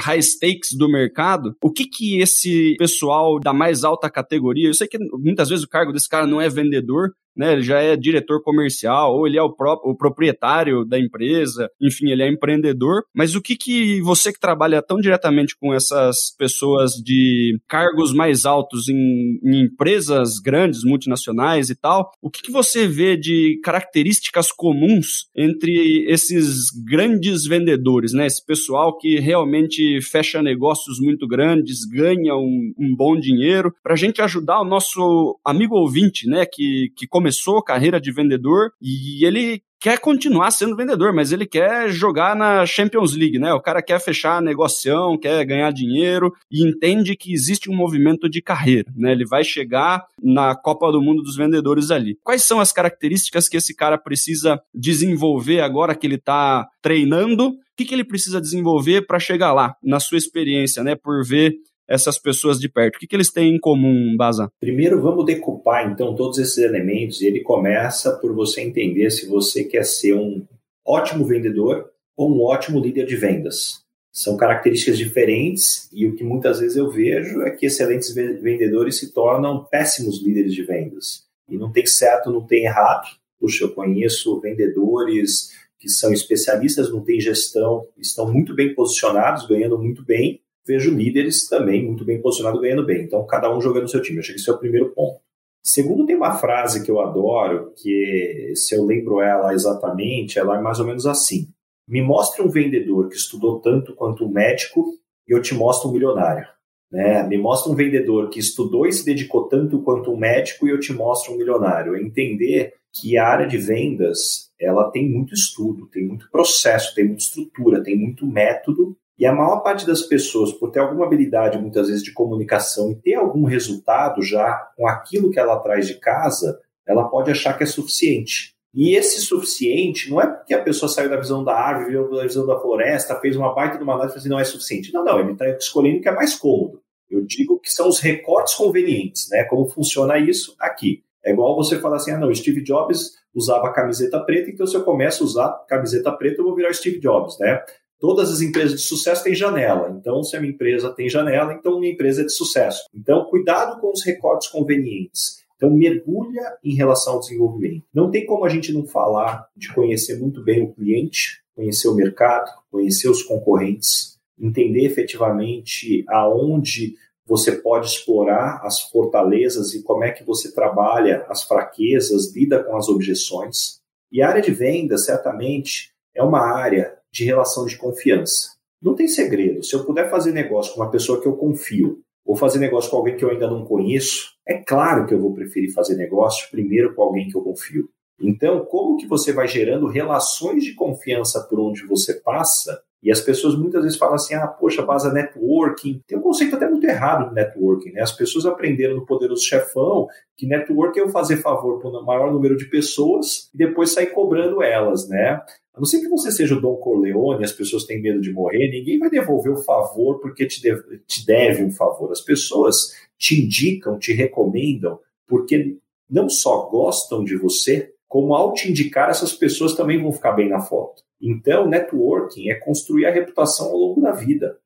[0.00, 4.86] high stakes do mercado, o que que esse pessoal da mais alta categoria, eu sei
[4.86, 7.52] que muitas vezes o cargo desse cara não é vendedor, né?
[7.52, 12.10] Ele já é diretor comercial, ou ele é o, próprio, o proprietário da empresa, enfim,
[12.10, 13.02] ele é empreendedor.
[13.14, 18.44] Mas o que que você que trabalha tão diretamente com essas pessoas de cargos mais
[18.44, 24.52] altos em, em empresas grandes, multinacionais e tal, o que que você vê de características
[24.52, 28.26] comuns entre esses grandes vendedores, né?
[28.26, 33.96] Esse pessoal que realmente fecha negócios muito grandes, ganha um, um bom dinheiro, para a
[33.96, 36.44] gente ajudar o nosso amigo ouvinte, né?
[36.46, 41.88] Que, que começou carreira de vendedor e ele quer continuar sendo vendedor, mas ele quer
[41.88, 43.52] jogar na Champions League, né?
[43.54, 48.42] O cara quer fechar negociação, quer ganhar dinheiro e entende que existe um movimento de
[48.42, 49.12] carreira, né?
[49.12, 52.18] Ele vai chegar na Copa do Mundo dos Vendedores ali.
[52.22, 57.48] Quais são as características que esse cara precisa desenvolver agora que ele está treinando?
[57.48, 60.94] O que, que ele precisa desenvolver para chegar lá, na sua experiência, né?
[60.94, 61.54] Por ver
[61.88, 62.96] essas pessoas de perto?
[62.96, 64.48] O que, que eles têm em comum, Baza?
[64.60, 69.64] Primeiro, vamos decupar então todos esses elementos e ele começa por você entender se você
[69.64, 70.46] quer ser um
[70.86, 73.82] ótimo vendedor ou um ótimo líder de vendas.
[74.12, 79.12] São características diferentes e o que muitas vezes eu vejo é que excelentes vendedores se
[79.12, 81.24] tornam péssimos líderes de vendas.
[81.48, 83.08] E não tem certo, não tem errado.
[83.40, 89.76] Puxa, eu conheço vendedores que são especialistas, não tem gestão, estão muito bem posicionados, ganhando
[89.76, 93.04] muito bem, vejo líderes também muito bem posicionados, ganhando bem.
[93.04, 94.16] Então, cada um jogando o seu time.
[94.16, 95.20] Eu acho que esse é o primeiro ponto.
[95.62, 100.60] Segundo, tem uma frase que eu adoro, que se eu lembro ela exatamente, ela é
[100.60, 101.48] mais ou menos assim.
[101.88, 104.84] Me mostre um vendedor que estudou tanto quanto um médico
[105.26, 106.46] e eu te mostro um milionário.
[106.92, 107.26] Né?
[107.26, 110.78] Me mostra um vendedor que estudou e se dedicou tanto quanto um médico e eu
[110.78, 111.94] te mostro um milionário.
[111.94, 117.06] É entender que a área de vendas ela tem muito estudo, tem muito processo, tem
[117.06, 121.58] muita estrutura, tem muito método e a maior parte das pessoas, por ter alguma habilidade,
[121.58, 125.94] muitas vezes, de comunicação e ter algum resultado já com aquilo que ela traz de
[125.94, 128.54] casa, ela pode achar que é suficiente.
[128.74, 132.24] E esse suficiente não é porque a pessoa saiu da visão da árvore, viu da
[132.24, 134.92] visão da floresta, fez uma baita de uma análise e assim, não é suficiente.
[134.92, 136.82] Não, não, ele está escolhendo o que é mais cômodo.
[137.08, 139.44] Eu digo que são os recortes convenientes, né?
[139.44, 141.04] Como funciona isso aqui.
[141.24, 144.82] É igual você falar assim, ah, não, Steve Jobs usava camiseta preta, então se eu
[144.82, 147.62] começo a usar camiseta preta, eu vou virar Steve Jobs, né?
[148.04, 149.88] Todas as empresas de sucesso têm janela.
[149.98, 152.82] Então, se a minha empresa tem janela, então minha empresa é de sucesso.
[152.94, 155.42] Então, cuidado com os recortes convenientes.
[155.56, 157.86] Então, mergulha em relação ao desenvolvimento.
[157.94, 161.94] Não tem como a gente não falar de conhecer muito bem o cliente, conhecer o
[161.94, 170.10] mercado, conhecer os concorrentes, entender efetivamente aonde você pode explorar as fortalezas e como é
[170.10, 173.80] que você trabalha as fraquezas, lida com as objeções.
[174.12, 178.48] E a área de venda, certamente, é uma área de relação de confiança.
[178.82, 179.62] Não tem segredo.
[179.62, 182.96] Se eu puder fazer negócio com uma pessoa que eu confio, ou fazer negócio com
[182.96, 186.92] alguém que eu ainda não conheço, é claro que eu vou preferir fazer negócio primeiro
[186.92, 187.88] com alguém que eu confio.
[188.20, 192.82] Então, como que você vai gerando relações de confiança por onde você passa?
[193.04, 196.00] E as pessoas muitas vezes falam assim: ah, poxa, base networking.
[196.06, 198.00] Tem um conceito até muito errado de networking, né?
[198.00, 202.32] As pessoas aprenderam no poderoso chefão que networking é eu fazer favor para o maior
[202.32, 205.40] número de pessoas e depois sair cobrando elas, né?
[205.74, 208.70] A não ser que você seja o Dom Corleone as pessoas têm medo de morrer,
[208.70, 212.10] ninguém vai devolver o favor porque te deve, te deve um favor.
[212.10, 215.76] As pessoas te indicam, te recomendam, porque
[216.08, 220.48] não só gostam de você, como ao te indicar, essas pessoas também vão ficar bem
[220.48, 221.02] na foto.
[221.20, 224.56] Então, networking é construir a reputação ao longo da vida.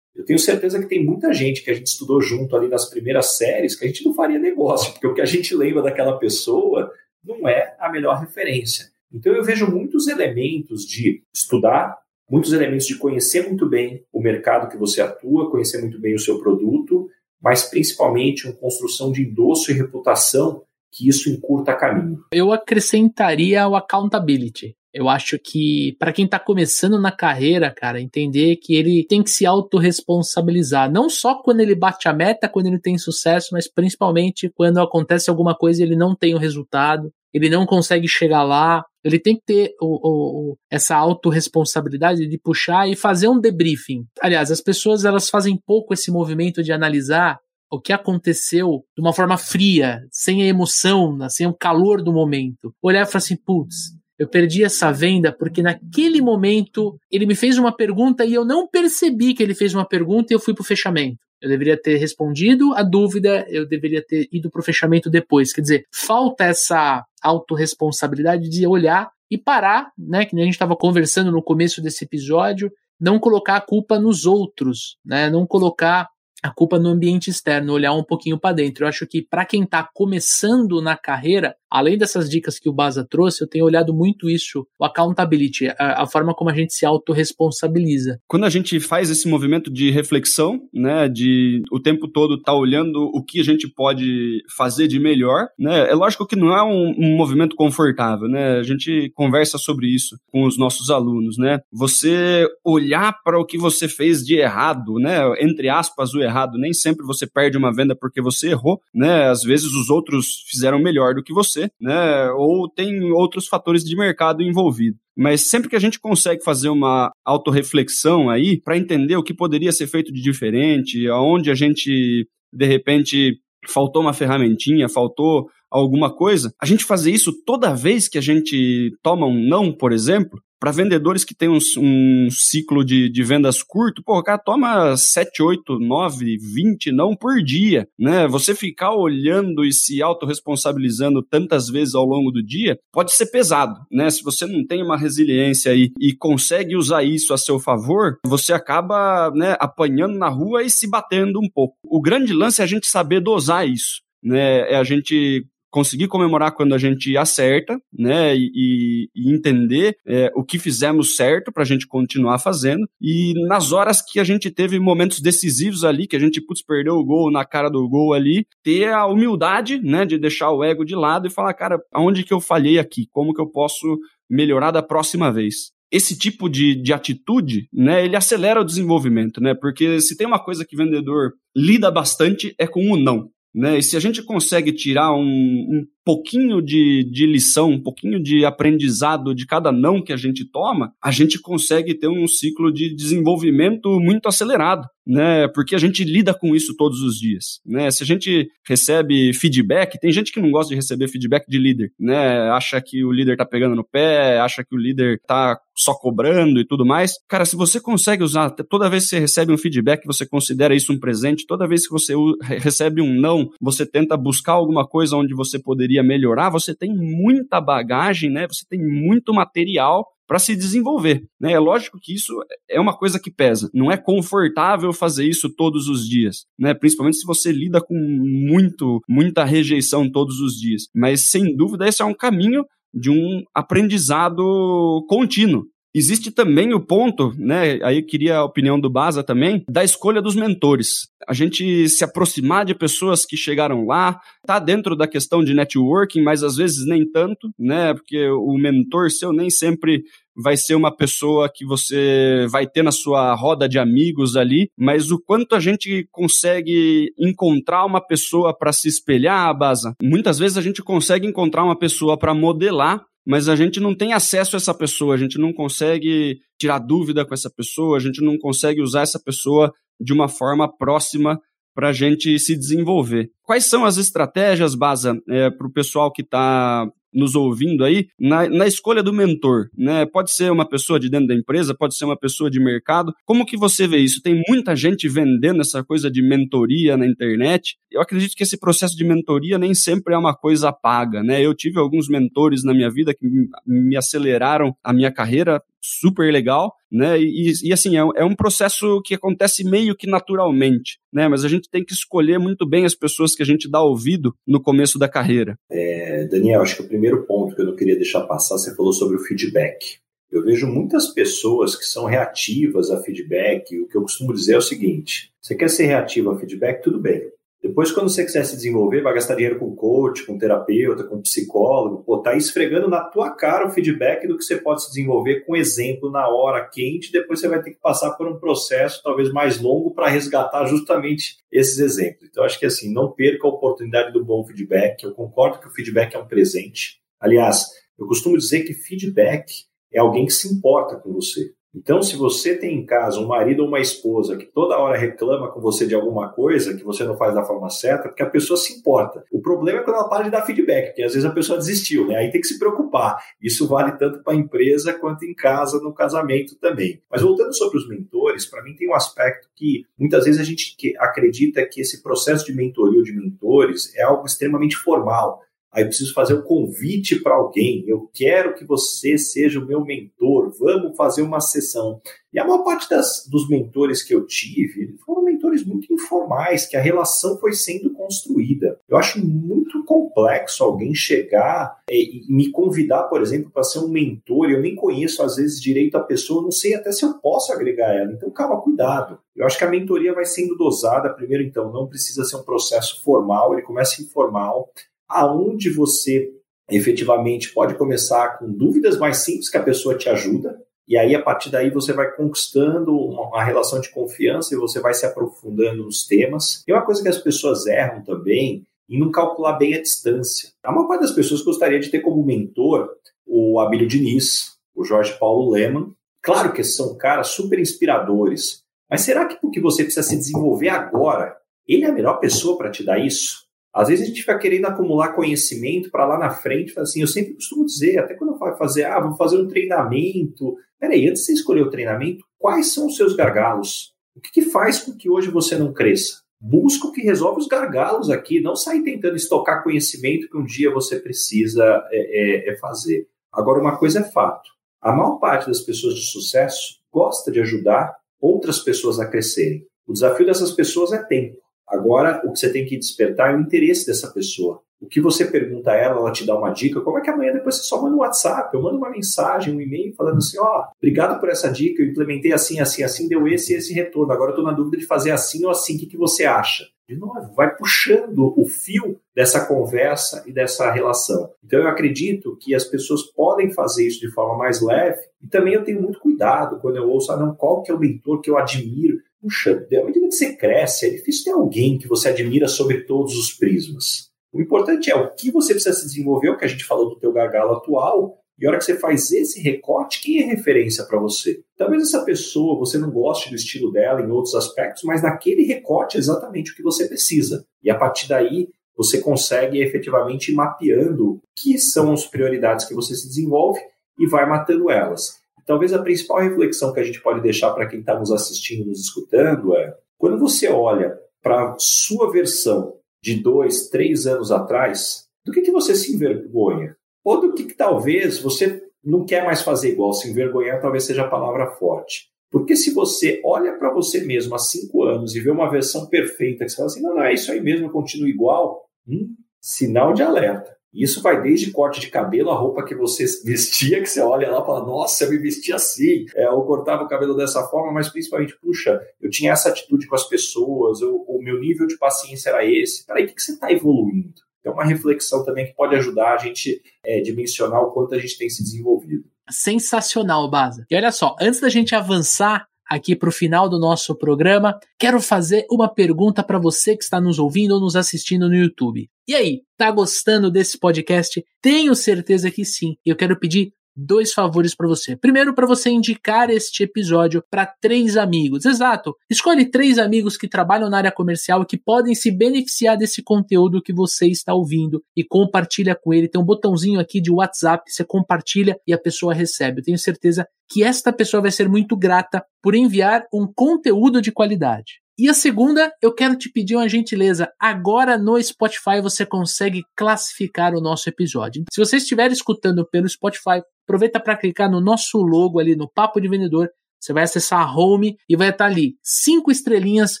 [0.16, 3.36] Eu tenho certeza que tem muita gente que a gente estudou junto ali nas primeiras
[3.36, 6.90] séries que a gente não faria negócio, porque o que a gente lembra daquela pessoa
[7.22, 8.86] não é a melhor referência.
[9.12, 14.70] Então eu vejo muitos elementos de estudar, muitos elementos de conhecer muito bem o mercado
[14.70, 17.06] que você atua, conhecer muito bem o seu produto,
[17.38, 22.24] mas principalmente uma construção de endosso e reputação que isso encurta caminho.
[22.32, 24.74] Eu acrescentaria o accountability.
[24.92, 29.30] Eu acho que para quem está começando na carreira, cara, entender que ele tem que
[29.30, 34.50] se autorresponsabilizar, não só quando ele bate a meta, quando ele tem sucesso, mas principalmente
[34.52, 38.84] quando acontece alguma coisa e ele não tem o resultado, ele não consegue chegar lá,
[39.04, 44.04] ele tem que ter o, o, essa autorresponsabilidade de puxar e fazer um debriefing.
[44.20, 47.38] Aliás, as pessoas elas fazem pouco esse movimento de analisar
[47.70, 52.74] o que aconteceu de uma forma fria, sem a emoção, sem o calor do momento.
[52.82, 57.56] Olhar e falar assim, putz, eu perdi essa venda porque naquele momento ele me fez
[57.56, 60.62] uma pergunta e eu não percebi que ele fez uma pergunta e eu fui para
[60.62, 61.18] o fechamento.
[61.40, 65.54] Eu deveria ter respondido a dúvida, eu deveria ter ido para o fechamento depois.
[65.54, 71.30] Quer dizer, falta essa autorresponsabilidade de olhar e parar, né, que a gente estava conversando
[71.30, 76.08] no começo desse episódio, não colocar a culpa nos outros, né, não colocar
[76.42, 78.84] a culpa no ambiente externo, olhar um pouquinho para dentro.
[78.84, 83.06] Eu acho que para quem está começando na carreira, além dessas dicas que o Baza
[83.08, 86.84] trouxe, eu tenho olhado muito isso, o accountability, a, a forma como a gente se
[86.84, 88.18] autorresponsabiliza.
[88.26, 92.58] Quando a gente faz esse movimento de reflexão, né, de o tempo todo estar tá
[92.58, 96.62] olhando o que a gente pode fazer de melhor, né, é lógico que não é
[96.62, 101.60] um, um movimento confortável, né, a gente conversa sobre isso com os nossos alunos, né,
[101.72, 106.72] você olhar para o que você fez de errado, né, entre aspas, o errado, nem
[106.72, 109.28] sempre você perde uma venda porque você errou, né?
[109.28, 112.30] Às vezes os outros fizeram melhor do que você, né?
[112.32, 115.00] Ou tem outros fatores de mercado envolvidos.
[115.16, 119.72] Mas sempre que a gente consegue fazer uma autorreflexão aí para entender o que poderia
[119.72, 123.38] ser feito de diferente, aonde a gente de repente
[123.68, 128.92] faltou uma ferramentinha, faltou alguma coisa, a gente fazer isso toda vez que a gente
[129.02, 133.62] toma um não, por exemplo, para vendedores que têm um, um ciclo de, de, vendas
[133.62, 138.28] curto, pô, o cara toma 7, 8, 9, 20 não por dia, né?
[138.28, 143.80] Você ficar olhando e se autorresponsabilizando tantas vezes ao longo do dia pode ser pesado,
[143.90, 144.10] né?
[144.10, 148.52] Se você não tem uma resiliência aí e consegue usar isso a seu favor, você
[148.52, 151.76] acaba, né, apanhando na rua e se batendo um pouco.
[151.82, 154.70] O grande lance é a gente saber dosar isso né?
[154.70, 160.44] É a gente conseguir comemorar quando a gente acerta, né, e, e entender é, o
[160.44, 162.86] que fizemos certo para a gente continuar fazendo.
[163.00, 166.94] E nas horas que a gente teve momentos decisivos ali, que a gente putz, perdeu
[166.94, 170.84] o gol na cara do gol ali, ter a humildade, né, de deixar o ego
[170.84, 173.06] de lado e falar, cara, aonde que eu falhei aqui?
[173.10, 175.70] Como que eu posso melhorar da próxima vez?
[175.92, 179.54] esse tipo de, de atitude, né, ele acelera o desenvolvimento, né?
[179.54, 183.28] Porque se tem uma coisa que vendedor lida bastante é com o não.
[183.54, 183.78] Né?
[183.78, 188.44] E se a gente consegue tirar um, um pouquinho de, de lição, um pouquinho de
[188.44, 192.94] aprendizado de cada não que a gente toma, a gente consegue ter um ciclo de
[192.94, 195.48] desenvolvimento muito acelerado, né?
[195.48, 197.90] Porque a gente lida com isso todos os dias, né?
[197.90, 201.92] Se a gente recebe feedback, tem gente que não gosta de receber feedback de líder,
[201.98, 202.50] né?
[202.50, 206.60] Acha que o líder tá pegando no pé, acha que o líder tá só cobrando
[206.60, 207.14] e tudo mais.
[207.28, 210.92] Cara, se você consegue usar, toda vez que você recebe um feedback, você considera isso
[210.92, 212.14] um presente, toda vez que você
[212.58, 216.94] recebe um não, você tenta buscar alguma coisa onde você poderia poderia melhorar, você tem
[216.94, 218.46] muita bagagem, né?
[218.46, 221.24] Você tem muito material para se desenvolver.
[221.40, 221.52] Né?
[221.52, 222.32] É lógico que isso
[222.68, 223.68] é uma coisa que pesa.
[223.74, 226.72] Não é confortável fazer isso todos os dias, né?
[226.72, 230.84] Principalmente se você lida com muito, muita rejeição todos os dias.
[230.94, 235.64] Mas sem dúvida esse é um caminho de um aprendizado contínuo.
[235.94, 237.80] Existe também o ponto, né?
[237.82, 241.08] Aí eu queria a opinião do Baza também, da escolha dos mentores.
[241.26, 246.22] A gente se aproximar de pessoas que chegaram lá, tá dentro da questão de networking,
[246.22, 247.92] mas às vezes nem tanto, né?
[247.94, 250.04] Porque o mentor seu nem sempre
[250.36, 255.10] vai ser uma pessoa que você vai ter na sua roda de amigos ali, mas
[255.10, 259.94] o quanto a gente consegue encontrar uma pessoa para se espelhar, Baza.
[260.02, 264.12] Muitas vezes a gente consegue encontrar uma pessoa para modelar mas a gente não tem
[264.12, 268.20] acesso a essa pessoa, a gente não consegue tirar dúvida com essa pessoa, a gente
[268.20, 271.40] não consegue usar essa pessoa de uma forma próxima
[271.72, 273.30] para a gente se desenvolver.
[273.44, 278.48] Quais são as estratégias, Baza, é, para o pessoal que está nos ouvindo aí, na,
[278.48, 280.06] na, escolha do mentor, né?
[280.06, 283.12] Pode ser uma pessoa de dentro da empresa, pode ser uma pessoa de mercado.
[283.24, 284.22] Como que você vê isso?
[284.22, 287.76] Tem muita gente vendendo essa coisa de mentoria na internet.
[287.90, 291.44] Eu acredito que esse processo de mentoria nem sempre é uma coisa paga, né?
[291.44, 293.26] Eu tive alguns mentores na minha vida que
[293.66, 297.18] me aceleraram a minha carreira super legal, né?
[297.20, 301.28] E, e assim, é, é, um processo que acontece meio que naturalmente, né?
[301.28, 304.34] Mas a gente tem que escolher muito bem as pessoas que a gente dá ouvido
[304.46, 305.56] no começo da carreira.
[305.70, 308.92] É, Daniel, acho que o primeiro ponto que eu não queria deixar passar, você falou
[308.92, 309.98] sobre o feedback.
[310.30, 313.76] Eu vejo muitas pessoas que são reativas a feedback.
[313.80, 317.00] O que eu costumo dizer é o seguinte: você quer ser reativo a feedback, tudo
[317.00, 317.22] bem.
[317.62, 322.02] Depois, quando você quiser se desenvolver, vai gastar dinheiro com coach, com terapeuta, com psicólogo,
[322.02, 325.54] pô, tá esfregando na tua cara o feedback do que você pode se desenvolver com
[325.54, 329.60] exemplo na hora quente, depois você vai ter que passar por um processo talvez mais
[329.60, 332.28] longo para resgatar justamente esses exemplos.
[332.30, 335.04] Então, acho que assim, não perca a oportunidade do bom feedback.
[335.04, 336.98] Eu concordo que o feedback é um presente.
[337.20, 337.66] Aliás,
[337.98, 339.52] eu costumo dizer que feedback
[339.92, 341.52] é alguém que se importa com você.
[341.74, 345.50] Então, se você tem em casa um marido ou uma esposa que toda hora reclama
[345.52, 348.56] com você de alguma coisa que você não faz da forma certa, porque a pessoa
[348.56, 349.24] se importa.
[349.30, 352.08] O problema é quando ela para de dar feedback, porque às vezes a pessoa desistiu,
[352.08, 352.16] né?
[352.16, 353.18] Aí tem que se preocupar.
[353.40, 357.00] Isso vale tanto para a empresa quanto em casa, no casamento também.
[357.08, 360.74] Mas voltando sobre os mentores, para mim tem um aspecto que muitas vezes a gente
[360.98, 365.40] acredita que esse processo de mentoria ou de mentores é algo extremamente formal
[365.72, 367.84] Aí preciso fazer um convite para alguém.
[367.86, 370.52] Eu quero que você seja o meu mentor.
[370.58, 372.00] Vamos fazer uma sessão.
[372.32, 376.76] E a maior parte das, dos mentores que eu tive foram mentores muito informais, que
[376.76, 378.78] a relação foi sendo construída.
[378.88, 383.88] Eu acho muito complexo alguém chegar e, e me convidar, por exemplo, para ser um
[383.88, 384.50] mentor.
[384.50, 387.94] Eu nem conheço, às vezes, direito a pessoa, não sei até se eu posso agregar
[387.94, 388.12] ela.
[388.12, 389.18] Então, calma, cuidado.
[389.34, 391.10] Eu acho que a mentoria vai sendo dosada.
[391.10, 394.70] Primeiro, então, não precisa ser um processo formal, ele começa informal
[395.10, 396.30] aonde você
[396.70, 400.56] efetivamente pode começar com dúvidas mais simples que a pessoa te ajuda,
[400.90, 404.92] e aí a partir daí você vai conquistando uma, relação de confiança e você vai
[404.92, 406.64] se aprofundando nos temas.
[406.66, 410.50] E uma coisa que as pessoas erram também em não calcular bem a distância.
[410.64, 412.90] A maior parte das pessoas gostaria de ter como mentor
[413.24, 415.92] o Abílio Diniz, o Jorge Paulo Leman.
[416.20, 421.36] Claro que são caras super inspiradores, mas será que porque você precisa se desenvolver agora,
[421.68, 423.44] ele é a melhor pessoa para te dar isso?
[423.72, 427.34] Às vezes a gente fica querendo acumular conhecimento para lá na frente, assim, eu sempre
[427.34, 430.56] costumo dizer, até quando eu falo fazer, ah, vou fazer um treinamento.
[430.78, 433.94] Peraí, antes de você escolher o treinamento, quais são os seus gargalos?
[434.16, 436.20] O que, que faz com que hoje você não cresça?
[436.40, 440.72] Busca o que resolve os gargalos aqui, não sai tentando estocar conhecimento que um dia
[440.72, 441.62] você precisa
[441.92, 443.06] é, é, é fazer.
[443.30, 444.50] Agora, uma coisa é fato:
[444.80, 449.66] a maior parte das pessoas de sucesso gosta de ajudar outras pessoas a crescerem.
[449.86, 451.39] O desafio dessas pessoas é tempo.
[451.70, 454.60] Agora, o que você tem que despertar é o interesse dessa pessoa.
[454.80, 456.80] O que você pergunta a ela, ela te dá uma dica.
[456.80, 458.54] Como é que amanhã depois você só manda um WhatsApp?
[458.54, 461.88] Eu mando uma mensagem, um e-mail falando assim: ó, oh, obrigado por essa dica, eu
[461.88, 464.10] implementei assim, assim, assim, deu esse esse retorno.
[464.10, 466.64] Agora eu estou na dúvida de fazer assim ou assim, o que, que você acha?
[466.88, 471.30] De novo, vai puxando o fio dessa conversa e dessa relação.
[471.44, 475.54] Então eu acredito que as pessoas podem fazer isso de forma mais leve e também
[475.54, 478.28] eu tenho muito cuidado quando eu ouço, ah, não, qual que é o mentor que
[478.28, 478.98] eu admiro?
[479.20, 483.16] Puxa, à medida que você cresce, é difícil ter alguém que você admira sobre todos
[483.16, 484.10] os prismas.
[484.32, 486.98] O importante é o que você precisa se desenvolver, o que a gente falou do
[486.98, 490.98] teu gargalo atual, e a hora que você faz esse recorte, quem é referência para
[490.98, 491.42] você?
[491.58, 495.98] Talvez essa pessoa, você não goste do estilo dela em outros aspectos, mas naquele recorte
[495.98, 497.44] é exatamente o que você precisa.
[497.62, 502.94] E a partir daí, você consegue efetivamente ir mapeando que são as prioridades que você
[502.94, 503.60] se desenvolve
[503.98, 505.19] e vai matando elas.
[505.50, 508.82] Talvez a principal reflexão que a gente pode deixar para quem está nos assistindo, nos
[508.82, 515.32] escutando, é quando você olha para a sua versão de dois, três anos atrás, do
[515.32, 516.76] que, que você se envergonha?
[517.02, 519.92] Ou do que, que talvez você não quer mais fazer igual?
[519.92, 522.12] Se envergonhar talvez seja a palavra forte.
[522.30, 526.44] Porque se você olha para você mesmo há cinco anos e vê uma versão perfeita,
[526.44, 529.94] que você fala assim, não, não, é isso aí mesmo, eu continuo igual, hum, sinal
[529.94, 530.56] de alerta.
[530.72, 534.42] Isso vai desde corte de cabelo, a roupa que você vestia, que você olha lá
[534.42, 537.88] e fala, nossa, eu me vestia assim, é, eu cortava o cabelo dessa forma, mas
[537.88, 542.30] principalmente, puxa, eu tinha essa atitude com as pessoas, eu, o meu nível de paciência
[542.30, 542.86] era esse.
[542.86, 544.14] Peraí, o que, que você está evoluindo?
[544.44, 548.16] É uma reflexão também que pode ajudar a gente é, dimensionar o quanto a gente
[548.16, 549.04] tem se desenvolvido.
[549.30, 550.66] Sensacional, Baza.
[550.70, 555.00] E olha só, antes da gente avançar aqui para o final do nosso programa, quero
[555.00, 558.88] fazer uma pergunta para você que está nos ouvindo ou nos assistindo no YouTube.
[559.08, 561.24] E aí, tá gostando desse podcast?
[561.42, 562.76] Tenho certeza que sim.
[562.86, 564.96] Eu quero pedir dois favores para você.
[564.96, 568.44] Primeiro, para você indicar este episódio para três amigos.
[568.44, 568.94] Exato.
[569.08, 573.62] Escolhe três amigos que trabalham na área comercial e que podem se beneficiar desse conteúdo
[573.62, 576.08] que você está ouvindo e compartilha com ele.
[576.08, 579.60] Tem um botãozinho aqui de WhatsApp, você compartilha e a pessoa recebe.
[579.60, 584.10] Eu tenho certeza que esta pessoa vai ser muito grata por enviar um conteúdo de
[584.10, 584.80] qualidade.
[585.02, 587.32] E a segunda, eu quero te pedir uma gentileza.
[587.40, 591.44] Agora no Spotify você consegue classificar o nosso episódio.
[591.50, 593.40] Se você estiver escutando pelo Spotify,
[593.70, 596.50] aproveita para clicar no nosso logo ali no Papo de Vendedor.
[596.80, 600.00] Você vai acessar a home e vai estar ali cinco estrelinhas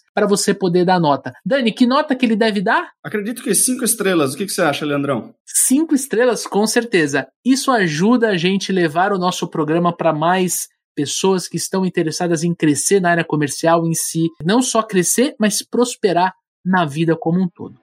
[0.14, 1.32] para você poder dar nota.
[1.44, 2.90] Dani, que nota que ele deve dar?
[3.04, 4.32] Acredito que cinco estrelas.
[4.32, 5.34] O que, que você acha, Leandrão?
[5.44, 7.28] Cinco estrelas, com certeza.
[7.44, 12.54] Isso ajuda a gente levar o nosso programa para mais pessoas que estão interessadas em
[12.54, 17.48] crescer na área comercial em si, não só crescer, mas prosperar na vida como um
[17.48, 17.79] todo.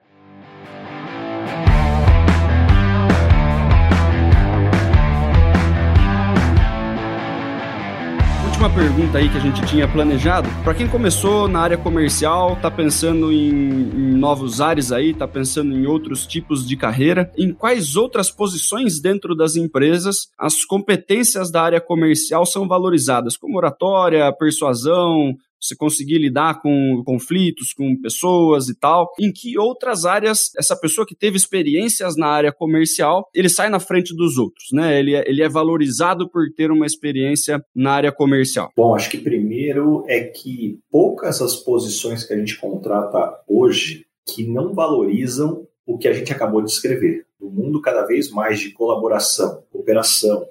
[8.58, 10.48] Última pergunta aí que a gente tinha planejado.
[10.64, 15.72] Para quem começou na área comercial, tá pensando em, em, novos áreas aí, tá pensando
[15.72, 21.62] em outros tipos de carreira, em quais outras posições dentro das empresas as competências da
[21.62, 28.74] área comercial são valorizadas, como oratória, persuasão, você conseguir lidar com conflitos, com pessoas e
[28.74, 29.12] tal.
[29.20, 33.80] Em que outras áreas essa pessoa que teve experiências na área comercial, ele sai na
[33.80, 34.98] frente dos outros, né?
[34.98, 38.70] Ele é, ele é valorizado por ter uma experiência na área comercial.
[38.76, 44.46] Bom, acho que primeiro é que poucas as posições que a gente contrata hoje que
[44.46, 47.26] não valorizam o que a gente acabou de escrever.
[47.40, 50.46] no mundo cada vez mais de colaboração, cooperação,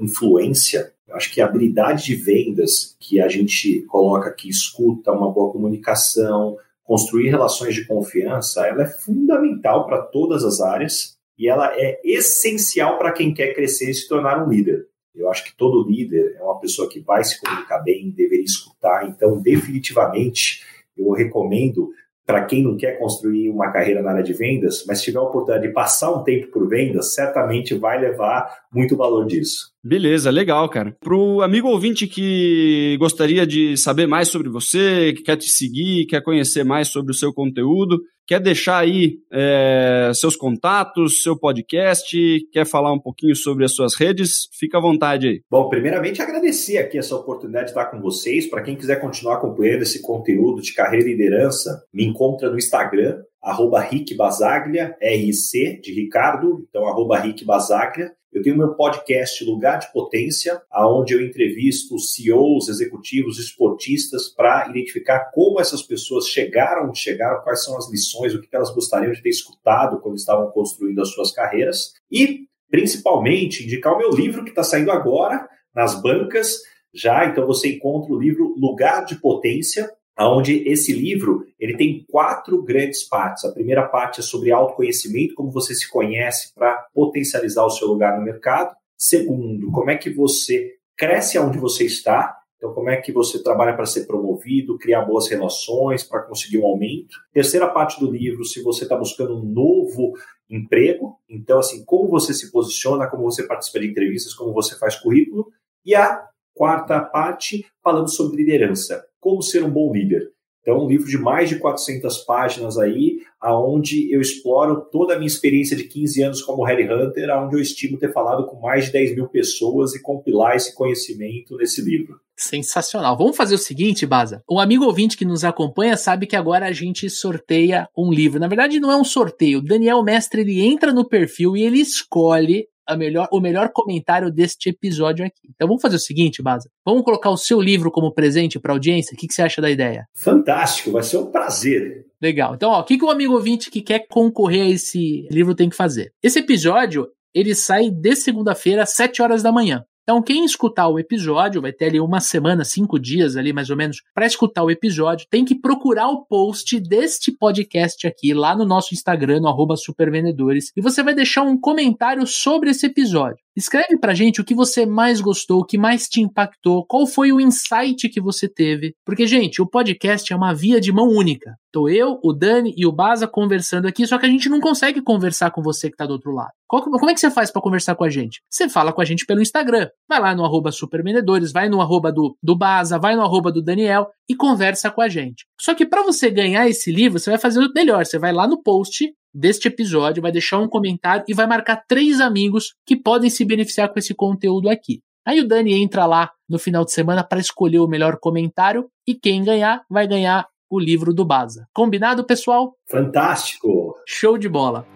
[0.00, 5.52] influência, acho que a habilidade de vendas que a gente coloca aqui, escuta, uma boa
[5.52, 12.00] comunicação, construir relações de confiança, ela é fundamental para todas as áreas e ela é
[12.04, 14.86] essencial para quem quer crescer e se tornar um líder.
[15.14, 19.08] Eu acho que todo líder é uma pessoa que vai se comunicar bem, deveria escutar,
[19.08, 20.62] então definitivamente
[20.96, 21.90] eu recomendo
[22.26, 25.66] para quem não quer construir uma carreira na área de vendas, mas tiver a oportunidade
[25.66, 29.72] de passar um tempo por vendas, certamente vai levar muito valor disso.
[29.84, 30.96] Beleza, legal, cara.
[31.00, 36.22] Pro amigo ouvinte que gostaria de saber mais sobre você, que quer te seguir, quer
[36.22, 42.16] conhecer mais sobre o seu conteúdo, quer deixar aí é, seus contatos, seu podcast,
[42.52, 45.42] quer falar um pouquinho sobre as suas redes, fica à vontade aí.
[45.50, 48.48] Bom, primeiramente agradecer aqui essa oportunidade de estar com vocês.
[48.48, 53.22] Para quem quiser continuar acompanhando esse conteúdo de carreira e liderança, me encontra no Instagram,
[53.42, 58.12] arroba Rick Basaglia, RC de Ricardo, então arroba Rick Basaglia.
[58.32, 65.30] Eu tenho meu podcast Lugar de Potência, aonde eu entrevisto CEOs, executivos, esportistas para identificar
[65.34, 69.28] como essas pessoas chegaram chegaram, quais são as lições, o que elas gostariam de ter
[69.28, 74.64] escutado quando estavam construindo as suas carreiras e, principalmente, indicar o meu livro que está
[74.64, 76.56] saindo agora nas bancas
[76.94, 77.26] já.
[77.26, 79.90] Então você encontra o livro Lugar de Potência,
[80.28, 83.44] onde esse livro ele tem quatro grandes partes.
[83.44, 88.18] A primeira parte é sobre autoconhecimento, como você se conhece para potencializar o seu lugar
[88.18, 88.74] no mercado.
[88.96, 92.36] Segundo, como é que você cresce aonde você está.
[92.56, 96.66] Então, como é que você trabalha para ser promovido, criar boas relações, para conseguir um
[96.66, 97.16] aumento.
[97.32, 100.12] Terceira parte do livro, se você está buscando um novo
[100.48, 101.18] emprego.
[101.28, 105.50] Então, assim, como você se posiciona, como você participa de entrevistas, como você faz currículo.
[105.84, 110.32] E a quarta parte, falando sobre liderança como Ser um Bom Líder.
[110.60, 115.26] Então, um livro de mais de 400 páginas aí, aonde eu exploro toda a minha
[115.26, 119.16] experiência de 15 anos como Hunter, aonde eu estimo ter falado com mais de 10
[119.16, 122.20] mil pessoas e compilar esse conhecimento nesse livro.
[122.36, 123.16] Sensacional.
[123.16, 124.42] Vamos fazer o seguinte, Baza.
[124.48, 128.38] O amigo ouvinte que nos acompanha sabe que agora a gente sorteia um livro.
[128.38, 129.58] Na verdade, não é um sorteio.
[129.58, 134.30] O Daniel Mestre ele entra no perfil e ele escolhe a melhor, o melhor comentário
[134.30, 135.48] deste episódio aqui.
[135.54, 136.68] Então vamos fazer o seguinte, Baza.
[136.84, 139.14] Vamos colocar o seu livro como presente para a audiência?
[139.14, 140.06] O que, que, você acha da ideia?
[140.14, 142.06] Fantástico, vai ser um prazer.
[142.20, 142.54] Legal.
[142.54, 145.68] Então, ó, o que, que o amigo ouvinte que quer concorrer a esse livro tem
[145.68, 146.12] que fazer?
[146.22, 149.84] Esse episódio, ele sai de segunda-feira às 7 horas da manhã.
[150.02, 153.76] Então, quem escutar o episódio, vai ter ali uma semana, cinco dias ali mais ou
[153.76, 158.64] menos, para escutar o episódio, tem que procurar o post deste podcast aqui, lá no
[158.64, 163.41] nosso Instagram, no arroba supervendedores, e você vai deixar um comentário sobre esse episódio.
[163.54, 167.32] Escreve pra gente o que você mais gostou, o que mais te impactou, qual foi
[167.32, 168.94] o insight que você teve.
[169.04, 171.54] Porque, gente, o podcast é uma via de mão única.
[171.70, 175.02] Tô eu, o Dani e o Baza conversando aqui, só que a gente não consegue
[175.02, 176.52] conversar com você que tá do outro lado.
[176.66, 178.40] Qual, como é que você faz para conversar com a gente?
[178.48, 179.88] Você fala com a gente pelo Instagram.
[180.08, 183.62] Vai lá no arroba supervendedores, vai no arroba do, do Baza, vai no arroba do
[183.62, 185.44] Daniel e conversa com a gente.
[185.60, 188.06] Só que para você ganhar esse livro, você vai fazer o melhor.
[188.06, 192.20] Você vai lá no post deste episódio, vai deixar um comentário e vai marcar três
[192.20, 195.00] amigos que podem se beneficiar com esse conteúdo aqui.
[195.24, 199.14] Aí o Dani entra lá no final de semana para escolher o melhor comentário e
[199.14, 201.66] quem ganhar vai ganhar o livro do Baza.
[201.72, 202.74] Combinado, pessoal?
[202.90, 203.94] Fantástico!
[204.06, 204.86] Show de bola!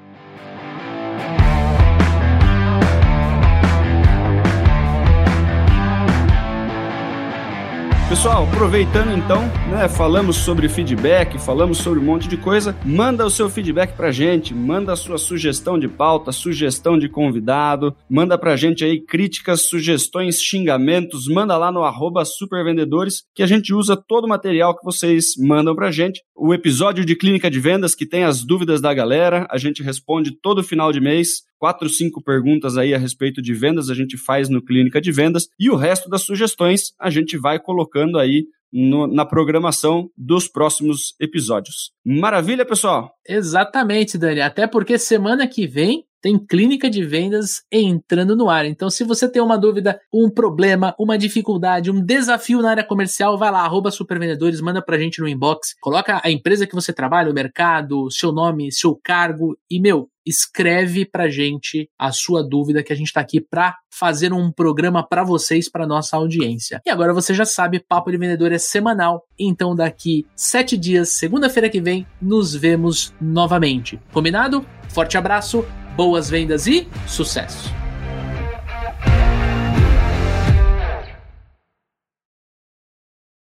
[8.08, 13.30] Pessoal, aproveitando então, né, falamos sobre feedback, falamos sobre um monte de coisa, manda o
[13.30, 18.54] seu feedback pra gente, manda a sua sugestão de pauta, sugestão de convidado, manda pra
[18.54, 24.26] gente aí críticas, sugestões, xingamentos, manda lá no arroba supervendedores, que a gente usa todo
[24.26, 26.22] o material que vocês mandam pra gente.
[26.36, 30.30] O episódio de clínica de vendas que tem as dúvidas da galera, a gente responde
[30.30, 34.48] todo final de mês quatro, cinco perguntas aí a respeito de vendas, a gente faz
[34.48, 39.06] no Clínica de Vendas, e o resto das sugestões a gente vai colocando aí no,
[39.06, 41.92] na programação dos próximos episódios.
[42.04, 43.10] Maravilha, pessoal?
[43.26, 44.40] Exatamente, Dani.
[44.40, 48.66] Até porque semana que vem tem clínica de vendas entrando no ar.
[48.66, 53.38] Então, se você tem uma dúvida, um problema, uma dificuldade, um desafio na área comercial,
[53.38, 57.30] vai lá, arroba supervendedores, manda pra gente no inbox, coloca a empresa que você trabalha,
[57.30, 62.92] o mercado, seu nome, seu cargo e, meu, escreve pra gente a sua dúvida que
[62.92, 66.82] a gente tá aqui pra fazer um programa para vocês, para nossa audiência.
[66.84, 71.70] E agora você já sabe, Papo de Vendedor é semanal, então daqui sete dias, segunda-feira
[71.70, 74.00] que vem, nos vemos novamente.
[74.12, 74.66] Combinado?
[74.88, 75.64] Forte abraço,
[75.96, 77.85] boas vendas e sucesso!